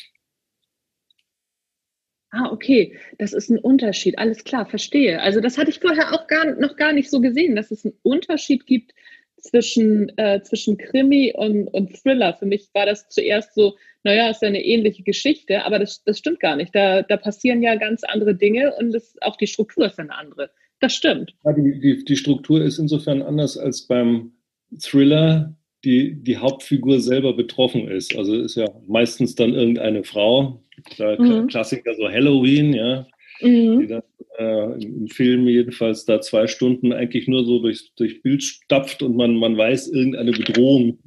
Ah, 2.31 2.51
okay, 2.51 2.97
das 3.17 3.33
ist 3.33 3.49
ein 3.49 3.57
Unterschied. 3.57 4.19
Alles 4.19 4.43
klar, 4.43 4.65
verstehe. 4.65 5.21
Also 5.21 5.39
das 5.39 5.57
hatte 5.57 5.69
ich 5.69 5.79
vorher 5.79 6.13
auch 6.13 6.27
gar, 6.27 6.45
noch 6.59 6.75
gar 6.75 6.93
nicht 6.93 7.09
so 7.09 7.21
gesehen, 7.21 7.55
dass 7.55 7.71
es 7.71 7.85
einen 7.85 7.95
Unterschied 8.03 8.65
gibt 8.65 8.93
zwischen, 9.37 10.15
äh, 10.17 10.41
zwischen 10.43 10.77
Krimi 10.77 11.33
und, 11.35 11.67
und 11.69 11.95
Thriller. 11.95 12.33
Für 12.33 12.45
mich 12.45 12.69
war 12.73 12.85
das 12.85 13.07
zuerst 13.09 13.53
so, 13.53 13.75
naja, 14.03 14.29
ist 14.29 14.41
ja 14.41 14.49
eine 14.49 14.63
ähnliche 14.63 15.03
Geschichte, 15.03 15.63
aber 15.63 15.79
das, 15.79 16.03
das 16.03 16.19
stimmt 16.19 16.39
gar 16.39 16.55
nicht. 16.57 16.75
Da, 16.75 17.01
da 17.01 17.17
passieren 17.17 17.61
ja 17.61 17.75
ganz 17.75 18.03
andere 18.03 18.35
Dinge 18.35 18.75
und 18.75 18.91
das, 18.91 19.15
auch 19.21 19.37
die 19.37 19.47
Struktur 19.47 19.85
ist 19.85 19.99
eine 19.99 20.13
andere. 20.13 20.51
Das 20.79 20.93
stimmt. 20.93 21.33
Ja, 21.43 21.53
die, 21.53 21.79
die, 21.79 22.03
die 22.03 22.15
Struktur 22.17 22.61
ist 22.61 22.77
insofern 22.77 23.21
anders 23.21 23.57
als 23.57 23.87
beim 23.87 24.33
Thriller, 24.79 25.55
die, 25.83 26.15
die 26.15 26.37
Hauptfigur 26.37 26.99
selber 26.99 27.33
betroffen 27.33 27.87
ist. 27.87 28.15
Also 28.15 28.35
ist 28.35 28.55
ja 28.55 28.67
meistens 28.87 29.35
dann 29.35 29.53
irgendeine 29.53 30.03
Frau, 30.03 30.63
der 30.97 31.19
mhm. 31.19 31.47
Klassiker 31.47 31.93
so 31.95 32.09
Halloween, 32.09 32.73
ja, 32.73 33.07
mhm. 33.41 33.79
die 33.79 33.87
dann 33.87 34.03
äh, 34.37 34.83
im 34.83 35.07
Film 35.07 35.47
jedenfalls 35.47 36.05
da 36.05 36.21
zwei 36.21 36.47
Stunden 36.47 36.93
eigentlich 36.93 37.27
nur 37.27 37.45
so 37.45 37.59
durchs, 37.59 37.93
durch 37.95 38.21
Bild 38.21 38.43
stapft 38.43 39.01
und 39.01 39.15
man, 39.15 39.35
man 39.35 39.57
weiß, 39.57 39.89
irgendeine 39.89 40.31
Bedrohung 40.31 40.99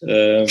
äh, 0.00 0.46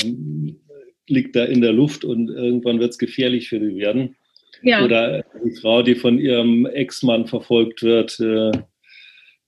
liegt 1.07 1.35
da 1.35 1.45
in 1.45 1.61
der 1.61 1.73
Luft 1.73 2.05
und 2.05 2.29
irgendwann 2.29 2.79
wird 2.79 2.91
es 2.91 2.97
gefährlich 2.97 3.49
für 3.49 3.59
die 3.59 3.75
werden. 3.75 4.15
Ja. 4.61 4.83
Oder 4.83 5.25
die 5.43 5.55
Frau, 5.59 5.81
die 5.81 5.95
von 5.95 6.19
ihrem 6.19 6.65
Ex-Mann 6.65 7.27
verfolgt 7.27 7.83
wird, 7.83 8.19
äh, 8.19 8.51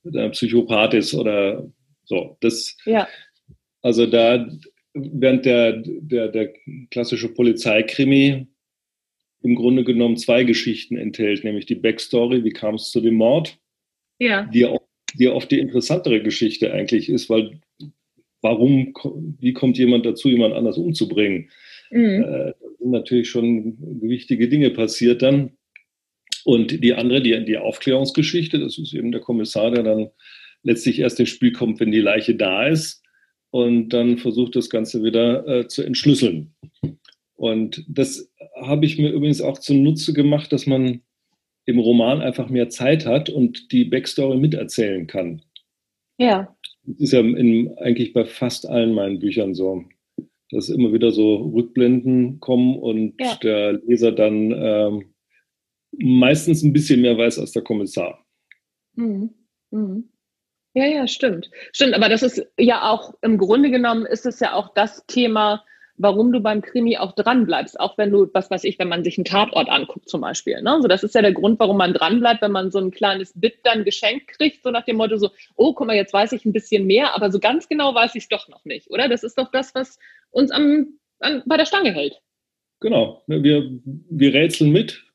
der 0.03 0.29
Psychopath 0.29 0.93
ist 0.93 1.13
oder 1.13 1.71
so. 2.03 2.37
Das, 2.41 2.77
ja. 2.85 3.07
Also 3.85 4.07
da, 4.07 4.49
während 4.95 5.45
der, 5.45 5.73
der, 5.85 6.29
der 6.29 6.53
klassische 6.89 7.29
Polizeikrimi 7.29 8.47
im 9.43 9.55
Grunde 9.55 9.83
genommen 9.83 10.17
zwei 10.17 10.43
Geschichten 10.43 10.97
enthält, 10.97 11.43
nämlich 11.43 11.67
die 11.67 11.75
Backstory, 11.75 12.43
wie 12.43 12.49
kam 12.49 12.75
es 12.75 12.89
zu 12.89 12.99
dem 12.99 13.13
Mord, 13.13 13.59
ja. 14.17 14.49
die, 14.51 14.65
auch, 14.65 14.81
die 15.13 15.27
oft 15.27 15.51
die 15.51 15.59
interessantere 15.59 16.23
Geschichte 16.23 16.73
eigentlich 16.73 17.09
ist, 17.09 17.29
weil 17.29 17.59
warum, 18.41 18.91
wie 19.39 19.53
kommt 19.53 19.77
jemand 19.77 20.03
dazu, 20.07 20.29
jemand 20.29 20.55
anders 20.55 20.79
umzubringen? 20.79 21.51
Mhm. 21.91 22.23
Äh, 22.23 22.53
sind 22.79 22.89
natürlich 22.89 23.29
schon 23.29 23.77
wichtige 24.01 24.49
Dinge 24.49 24.71
passiert 24.71 25.21
dann. 25.21 25.51
Und 26.43 26.83
die 26.83 26.95
andere, 26.95 27.21
die, 27.21 27.45
die 27.45 27.57
Aufklärungsgeschichte, 27.59 28.57
das 28.57 28.79
ist 28.79 28.95
eben 28.95 29.11
der 29.11 29.21
Kommissar, 29.21 29.69
der 29.69 29.83
dann 29.83 30.09
letztlich 30.63 30.97
erst 30.97 31.19
ins 31.19 31.29
Spiel 31.29 31.51
kommt, 31.51 31.79
wenn 31.79 31.91
die 31.91 32.01
Leiche 32.01 32.33
da 32.33 32.65
ist 32.65 33.03
und 33.55 33.87
dann 33.93 34.17
versucht, 34.17 34.57
das 34.57 34.69
Ganze 34.69 35.01
wieder 35.01 35.47
äh, 35.47 35.67
zu 35.69 35.81
entschlüsseln. 35.81 36.53
Und 37.35 37.85
das 37.87 38.29
habe 38.61 38.85
ich 38.85 38.97
mir 38.97 39.11
übrigens 39.11 39.39
auch 39.39 39.59
zunutze 39.59 40.11
gemacht, 40.11 40.51
dass 40.51 40.67
man 40.67 41.03
im 41.63 41.79
Roman 41.79 42.19
einfach 42.19 42.49
mehr 42.49 42.67
Zeit 42.67 43.05
hat 43.05 43.29
und 43.29 43.71
die 43.71 43.85
Backstory 43.85 44.37
miterzählen 44.37 45.07
kann. 45.07 45.41
Ja. 46.17 46.53
Das 46.83 46.99
ist 46.99 47.13
ja 47.13 47.21
in, 47.21 47.77
eigentlich 47.77 48.11
bei 48.11 48.25
fast 48.25 48.67
allen 48.67 48.93
meinen 48.93 49.19
Büchern 49.19 49.55
so, 49.55 49.85
dass 50.51 50.67
immer 50.67 50.91
wieder 50.91 51.11
so 51.11 51.35
Rückblenden 51.35 52.41
kommen 52.41 52.77
und 52.77 53.13
ja. 53.21 53.37
der 53.41 53.79
Leser 53.87 54.11
dann 54.11 54.51
ähm, 54.51 55.13
meistens 55.97 56.61
ein 56.61 56.73
bisschen 56.73 56.99
mehr 56.99 57.17
weiß 57.17 57.39
als 57.39 57.53
der 57.53 57.63
Kommissar. 57.63 58.21
Mhm. 58.95 59.29
Mhm. 59.71 60.09
Ja, 60.75 60.85
ja, 60.85 61.07
stimmt. 61.07 61.49
Stimmt, 61.71 61.93
aber 61.93 62.09
das 62.09 62.21
ist 62.21 62.45
ja 62.59 62.91
auch, 62.91 63.13
im 63.21 63.37
Grunde 63.37 63.71
genommen 63.71 64.05
ist 64.05 64.25
es 64.25 64.41
ja 64.41 64.53
auch 64.53 64.73
das 64.73 65.05
Thema, 65.07 65.63
warum 65.95 66.33
du 66.33 66.41
beim 66.41 66.61
Krimi 66.61 66.97
auch 66.97 67.13
dran 67.13 67.45
bleibst, 67.45 67.79
auch 67.79 67.97
wenn 67.97 68.11
du, 68.11 68.27
was 68.33 68.51
weiß 68.51 68.65
ich, 68.65 68.77
wenn 68.77 68.89
man 68.89 69.05
sich 69.05 69.17
einen 69.17 69.23
Tatort 69.23 69.69
anguckt 69.69 70.09
zum 70.09 70.19
Beispiel. 70.19 70.61
Ne? 70.61 70.77
So, 70.81 70.89
das 70.89 71.03
ist 71.03 71.15
ja 71.15 71.21
der 71.21 71.31
Grund, 71.31 71.61
warum 71.61 71.77
man 71.77 71.93
dran 71.93 72.19
bleibt, 72.19 72.41
wenn 72.41 72.51
man 72.51 72.71
so 72.71 72.79
ein 72.79 72.91
kleines 72.91 73.31
Bit 73.39 73.59
dann 73.63 73.85
geschenkt 73.85 74.27
kriegt, 74.27 74.63
so 74.63 74.69
nach 74.71 74.83
dem 74.83 74.97
Motto 74.97 75.15
so, 75.15 75.29
oh, 75.55 75.71
guck 75.73 75.87
mal, 75.87 75.95
jetzt 75.95 76.11
weiß 76.11 76.33
ich 76.33 76.43
ein 76.43 76.51
bisschen 76.51 76.85
mehr, 76.85 77.15
aber 77.15 77.31
so 77.31 77.39
ganz 77.39 77.69
genau 77.69 77.95
weiß 77.95 78.13
ich 78.15 78.23
es 78.23 78.29
doch 78.29 78.49
noch 78.49 78.65
nicht, 78.65 78.91
oder? 78.91 79.07
Das 79.07 79.23
ist 79.23 79.37
doch 79.37 79.51
das, 79.51 79.73
was 79.75 79.97
uns 80.31 80.51
am, 80.51 80.99
an, 81.19 81.41
bei 81.45 81.55
der 81.55 81.65
Stange 81.65 81.93
hält. 81.93 82.19
Genau, 82.81 83.23
wir, 83.27 83.79
wir 83.81 84.33
rätseln 84.33 84.73
mit. 84.73 85.05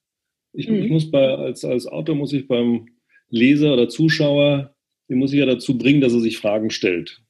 Ich, 0.54 0.70
mhm. 0.70 0.82
ich 0.84 0.90
muss 0.90 1.10
bei, 1.10 1.34
als, 1.36 1.66
als 1.66 1.86
Autor 1.86 2.14
muss 2.14 2.32
ich 2.32 2.48
beim 2.48 2.86
Leser 3.28 3.74
oder 3.74 3.90
Zuschauer, 3.90 4.74
den 5.10 5.18
muss 5.18 5.32
ich 5.32 5.40
ja 5.40 5.46
dazu 5.46 5.76
bringen, 5.76 6.00
dass 6.00 6.14
er 6.14 6.20
sich 6.20 6.38
Fragen 6.38 6.70
stellt. 6.70 7.20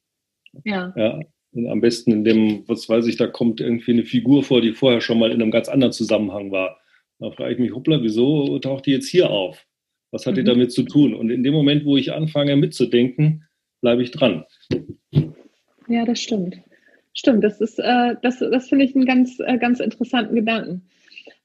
Ja. 0.64 0.92
ja 0.96 1.20
und 1.52 1.66
am 1.66 1.80
besten 1.80 2.12
in 2.12 2.24
dem, 2.24 2.68
was 2.68 2.88
weiß 2.88 3.06
ich, 3.06 3.16
da 3.16 3.26
kommt 3.26 3.60
irgendwie 3.60 3.92
eine 3.92 4.04
Figur 4.04 4.44
vor, 4.44 4.60
die 4.60 4.72
vorher 4.72 5.00
schon 5.00 5.18
mal 5.18 5.32
in 5.32 5.42
einem 5.42 5.50
ganz 5.50 5.68
anderen 5.68 5.92
Zusammenhang 5.92 6.52
war. 6.52 6.78
Da 7.18 7.30
frage 7.32 7.54
ich 7.54 7.58
mich, 7.58 7.74
hoppla, 7.74 8.02
wieso 8.02 8.58
taucht 8.60 8.86
die 8.86 8.92
jetzt 8.92 9.08
hier 9.08 9.30
auf? 9.30 9.66
Was 10.12 10.26
hat 10.26 10.34
mhm. 10.34 10.38
die 10.38 10.44
damit 10.44 10.72
zu 10.72 10.84
tun? 10.84 11.14
Und 11.14 11.30
in 11.30 11.42
dem 11.42 11.52
Moment, 11.52 11.84
wo 11.84 11.96
ich 11.96 12.12
anfange 12.12 12.56
mitzudenken, 12.56 13.44
bleibe 13.80 14.02
ich 14.02 14.10
dran. 14.10 14.44
Ja, 15.88 16.04
das 16.04 16.20
stimmt. 16.20 16.56
Stimmt, 17.14 17.42
das 17.42 17.60
ist, 17.60 17.78
äh, 17.80 18.14
das, 18.22 18.38
das 18.38 18.68
finde 18.68 18.84
ich 18.84 18.94
einen 18.94 19.04
ganz, 19.04 19.40
äh, 19.40 19.58
ganz 19.58 19.80
interessanten 19.80 20.36
Gedanken. 20.36 20.88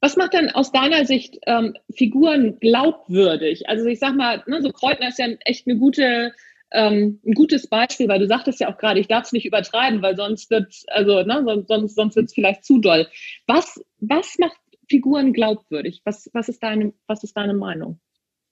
Was 0.00 0.16
macht 0.16 0.34
denn 0.34 0.50
aus 0.50 0.72
deiner 0.72 1.04
Sicht 1.04 1.38
ähm, 1.46 1.74
Figuren 1.90 2.58
glaubwürdig? 2.60 3.68
Also 3.68 3.86
ich 3.86 3.98
sag 3.98 4.14
mal, 4.16 4.42
ne, 4.46 4.62
so 4.62 4.70
Kreutner 4.70 5.08
ist 5.08 5.18
ja 5.18 5.26
echt 5.44 5.66
eine 5.66 5.78
gute 5.78 6.32
ähm, 6.72 7.20
ein 7.24 7.32
gutes 7.32 7.68
Beispiel, 7.68 8.08
weil 8.08 8.18
du 8.18 8.26
sagtest 8.26 8.60
ja 8.60 8.72
auch 8.72 8.78
gerade, 8.78 9.00
ich 9.00 9.06
darf 9.06 9.24
es 9.24 9.32
nicht 9.32 9.46
übertreiben, 9.46 10.02
weil 10.02 10.16
sonst 10.16 10.50
wird 10.50 10.74
also 10.88 11.22
ne, 11.22 11.64
sonst, 11.66 11.94
sonst 11.94 12.16
es 12.16 12.34
vielleicht 12.34 12.64
zu 12.64 12.78
doll. 12.78 13.06
Was, 13.46 13.82
was 14.00 14.36
macht 14.38 14.58
Figuren 14.88 15.32
glaubwürdig? 15.32 16.00
Was, 16.04 16.30
was, 16.32 16.48
ist 16.48 16.62
deine, 16.62 16.92
was 17.06 17.22
ist 17.22 17.36
deine 17.36 17.54
Meinung? 17.54 18.00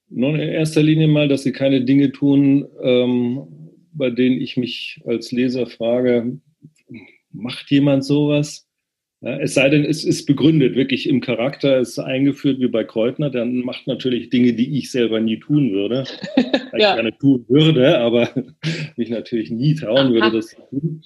Nun, 0.09 0.35
in 0.35 0.49
erster 0.49 0.83
Linie 0.83 1.07
mal, 1.07 1.27
dass 1.27 1.43
sie 1.43 1.51
keine 1.51 1.83
Dinge 1.83 2.11
tun, 2.11 2.67
ähm, 2.81 3.71
bei 3.91 4.09
denen 4.09 4.39
ich 4.39 4.55
mich 4.57 5.01
als 5.05 5.31
Leser 5.31 5.67
frage, 5.67 6.39
macht 7.31 7.71
jemand 7.71 8.05
sowas? 8.05 8.64
Es 9.25 9.55
sei 9.55 9.69
denn, 9.69 9.83
es 9.85 10.03
ist 10.03 10.27
begründet, 10.27 10.75
wirklich 10.75 11.09
im 11.09 11.19
Charakter, 11.19 11.79
es 11.79 11.89
ist 11.89 11.99
eingeführt 11.99 12.59
wie 12.59 12.67
bei 12.67 12.83
Kreutner, 12.83 13.31
dann 13.31 13.61
macht 13.61 13.87
natürlich 13.87 14.29
Dinge, 14.29 14.53
die 14.53 14.77
ich 14.77 14.91
selber 14.91 15.19
nie 15.19 15.39
tun 15.39 15.71
würde. 15.71 16.03
ja. 16.37 16.91
Ich 16.91 16.95
gerne 16.95 17.17
tun 17.17 17.43
würde, 17.47 17.97
aber 17.97 18.29
mich 18.97 19.09
natürlich 19.09 19.49
nie 19.49 19.73
trauen 19.73 20.13
würde, 20.13 20.31
das 20.31 20.49
zu 20.49 20.57
tun. 20.69 21.01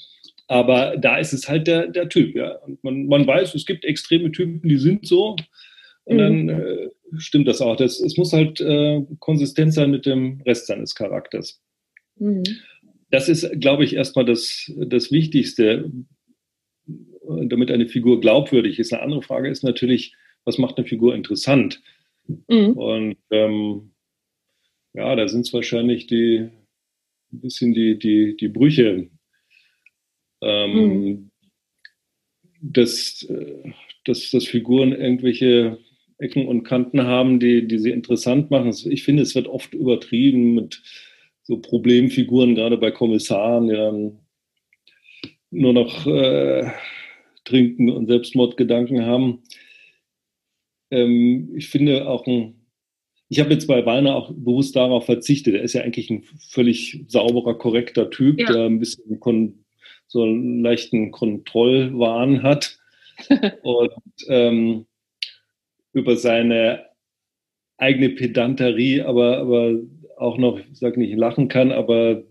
Aber 0.47 0.97
da 0.97 1.17
ist 1.17 1.31
es 1.31 1.47
halt 1.47 1.67
der, 1.67 1.87
der 1.87 2.09
Typ, 2.09 2.35
ja. 2.35 2.55
Und 2.55 2.83
man, 2.83 3.05
man 3.05 3.25
weiß, 3.25 3.55
es 3.55 3.65
gibt 3.65 3.85
extreme 3.85 4.33
Typen, 4.33 4.67
die 4.67 4.79
sind 4.79 5.07
so. 5.07 5.37
Und 6.03 6.17
mhm. 6.17 6.47
dann 6.47 6.49
äh, 6.49 6.89
stimmt 7.19 7.47
das 7.47 7.61
auch. 7.61 7.77
Das, 7.77 8.01
es 8.01 8.17
muss 8.17 8.33
halt 8.33 8.59
äh, 8.59 9.01
konsistent 9.19 9.73
sein 9.73 9.91
mit 9.91 10.05
dem 10.05 10.41
Rest 10.45 10.67
seines 10.67 10.93
Charakters. 10.93 11.61
Mhm. 12.17 12.43
Das 13.11 13.29
ist, 13.29 13.49
glaube 13.61 13.85
ich, 13.85 13.95
erstmal 13.95 14.25
das, 14.25 14.69
das 14.75 15.09
Wichtigste 15.09 15.89
damit 17.47 17.71
eine 17.71 17.87
Figur 17.87 18.19
glaubwürdig 18.21 18.79
ist. 18.79 18.93
Eine 18.93 19.03
andere 19.03 19.21
Frage 19.21 19.49
ist 19.49 19.63
natürlich, 19.63 20.15
was 20.45 20.57
macht 20.57 20.77
eine 20.77 20.87
Figur 20.87 21.15
interessant? 21.15 21.81
Mhm. 22.47 22.71
Und 22.73 23.17
ähm, 23.31 23.91
ja, 24.93 25.15
da 25.15 25.27
sind 25.27 25.45
es 25.45 25.53
wahrscheinlich 25.53 26.07
die 26.07 26.49
ein 27.31 27.41
bisschen 27.41 27.73
die, 27.73 27.97
die, 27.97 28.35
die 28.37 28.47
Brüche. 28.47 29.09
Ähm, 30.41 30.73
mhm. 30.73 31.31
dass, 32.61 33.23
äh, 33.23 33.71
dass, 34.05 34.31
dass 34.31 34.45
Figuren 34.45 34.93
irgendwelche 34.93 35.79
Ecken 36.17 36.47
und 36.47 36.63
Kanten 36.63 37.03
haben, 37.03 37.39
die, 37.39 37.67
die 37.67 37.77
sie 37.77 37.91
interessant 37.91 38.49
machen. 38.49 38.73
Ich 38.89 39.03
finde, 39.03 39.23
es 39.23 39.35
wird 39.35 39.47
oft 39.47 39.73
übertrieben 39.73 40.55
mit 40.55 40.81
so 41.43 41.57
Problemfiguren, 41.59 42.55
gerade 42.55 42.77
bei 42.77 42.91
Kommissaren, 42.91 43.67
die 43.67 43.75
dann 43.75 44.19
nur 45.51 45.73
noch 45.73 46.05
äh, 46.07 46.69
trinken 47.49 47.89
und 47.89 48.07
Selbstmordgedanken 48.07 49.05
haben. 49.05 49.43
Ähm, 50.91 51.51
ich 51.55 51.69
finde 51.69 52.07
auch 52.07 52.25
ein, 52.25 52.55
ich 53.27 53.39
habe 53.39 53.51
jetzt 53.51 53.67
bei 53.67 53.85
Weiner 53.85 54.15
auch 54.15 54.31
bewusst 54.31 54.75
darauf 54.75 55.05
verzichtet. 55.05 55.55
Er 55.55 55.61
ist 55.61 55.73
ja 55.73 55.81
eigentlich 55.81 56.09
ein 56.09 56.23
völlig 56.49 57.03
sauberer, 57.07 57.57
korrekter 57.57 58.09
Typ, 58.09 58.39
ja. 58.39 58.51
der 58.51 58.65
ein 58.65 58.79
bisschen 58.79 59.19
kon, 59.19 59.65
so 60.07 60.23
einen 60.23 60.63
leichten 60.63 61.11
Kontrollwahn 61.11 62.41
hat 62.43 62.79
und 63.63 63.91
ähm, 64.27 64.85
über 65.93 66.15
seine 66.15 66.85
eigene 67.77 68.09
Pedanterie, 68.09 69.01
aber, 69.01 69.37
aber 69.37 69.79
auch 70.17 70.37
noch, 70.37 70.59
ich 70.59 70.79
sage 70.79 70.99
nicht, 70.99 71.15
lachen 71.15 71.47
kann, 71.47 71.71
aber 71.71 72.23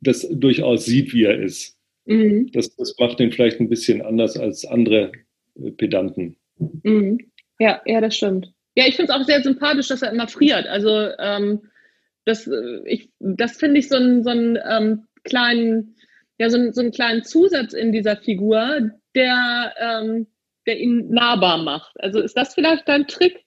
das 0.00 0.28
durchaus 0.30 0.84
sieht, 0.84 1.12
wie 1.12 1.24
er 1.24 1.40
ist. 1.40 1.79
Mhm. 2.10 2.50
Das, 2.52 2.74
das 2.74 2.94
macht 2.98 3.20
ihn 3.20 3.30
vielleicht 3.30 3.60
ein 3.60 3.68
bisschen 3.68 4.02
anders 4.02 4.36
als 4.36 4.64
andere 4.64 5.12
äh, 5.54 5.70
Pedanten. 5.70 6.36
Mhm. 6.82 7.18
Ja, 7.60 7.80
ja, 7.86 8.00
das 8.00 8.16
stimmt. 8.16 8.52
Ja, 8.74 8.86
ich 8.86 8.96
finde 8.96 9.12
es 9.12 9.18
auch 9.18 9.24
sehr 9.24 9.42
sympathisch, 9.42 9.88
dass 9.88 10.02
er 10.02 10.12
immer 10.12 10.26
friert. 10.26 10.66
Also 10.66 10.90
ähm, 11.18 11.60
das, 12.24 12.48
äh, 12.48 13.08
das 13.20 13.56
finde 13.56 13.78
ich 13.78 13.88
so 13.88 13.96
einen, 13.96 14.24
so 14.24 14.30
einen 14.30 14.58
ähm, 14.68 15.06
kleinen, 15.22 15.96
ja, 16.38 16.50
so 16.50 16.56
einen, 16.56 16.72
so 16.72 16.80
einen 16.80 16.90
kleinen 16.90 17.22
Zusatz 17.22 17.74
in 17.74 17.92
dieser 17.92 18.16
Figur, 18.16 18.90
der, 19.14 19.74
ähm, 19.78 20.26
der 20.66 20.80
ihn 20.80 21.10
nahbar 21.10 21.58
macht. 21.58 21.92
Also 22.00 22.20
ist 22.20 22.36
das 22.36 22.54
vielleicht 22.54 22.88
dein 22.88 23.06
Trick? 23.06 23.44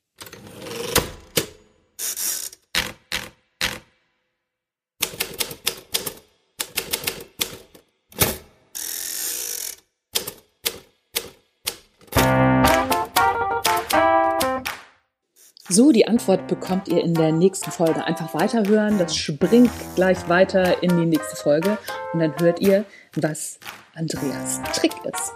So, 15.73 15.91
die 15.91 16.07
Antwort 16.07 16.47
bekommt 16.47 16.88
ihr 16.88 17.03
in 17.03 17.15
der 17.15 17.31
nächsten 17.31 17.71
Folge. 17.71 18.05
Einfach 18.05 18.36
weiterhören, 18.36 18.99
das 18.99 19.15
springt 19.17 19.71
gleich 19.95 20.29
weiter 20.29 20.83
in 20.83 20.95
die 20.99 21.07
nächste 21.07 21.36
Folge 21.36 21.79
und 22.13 22.19
dann 22.19 22.31
hört 22.38 22.59
ihr, 22.59 22.86
was 23.15 23.57
Andreas 23.95 24.62
Trick 24.75 24.93
ist. 25.12 25.33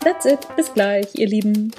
That's 0.00 0.24
it, 0.24 0.48
bis 0.56 0.72
gleich, 0.72 1.14
ihr 1.16 1.26
Lieben. 1.26 1.70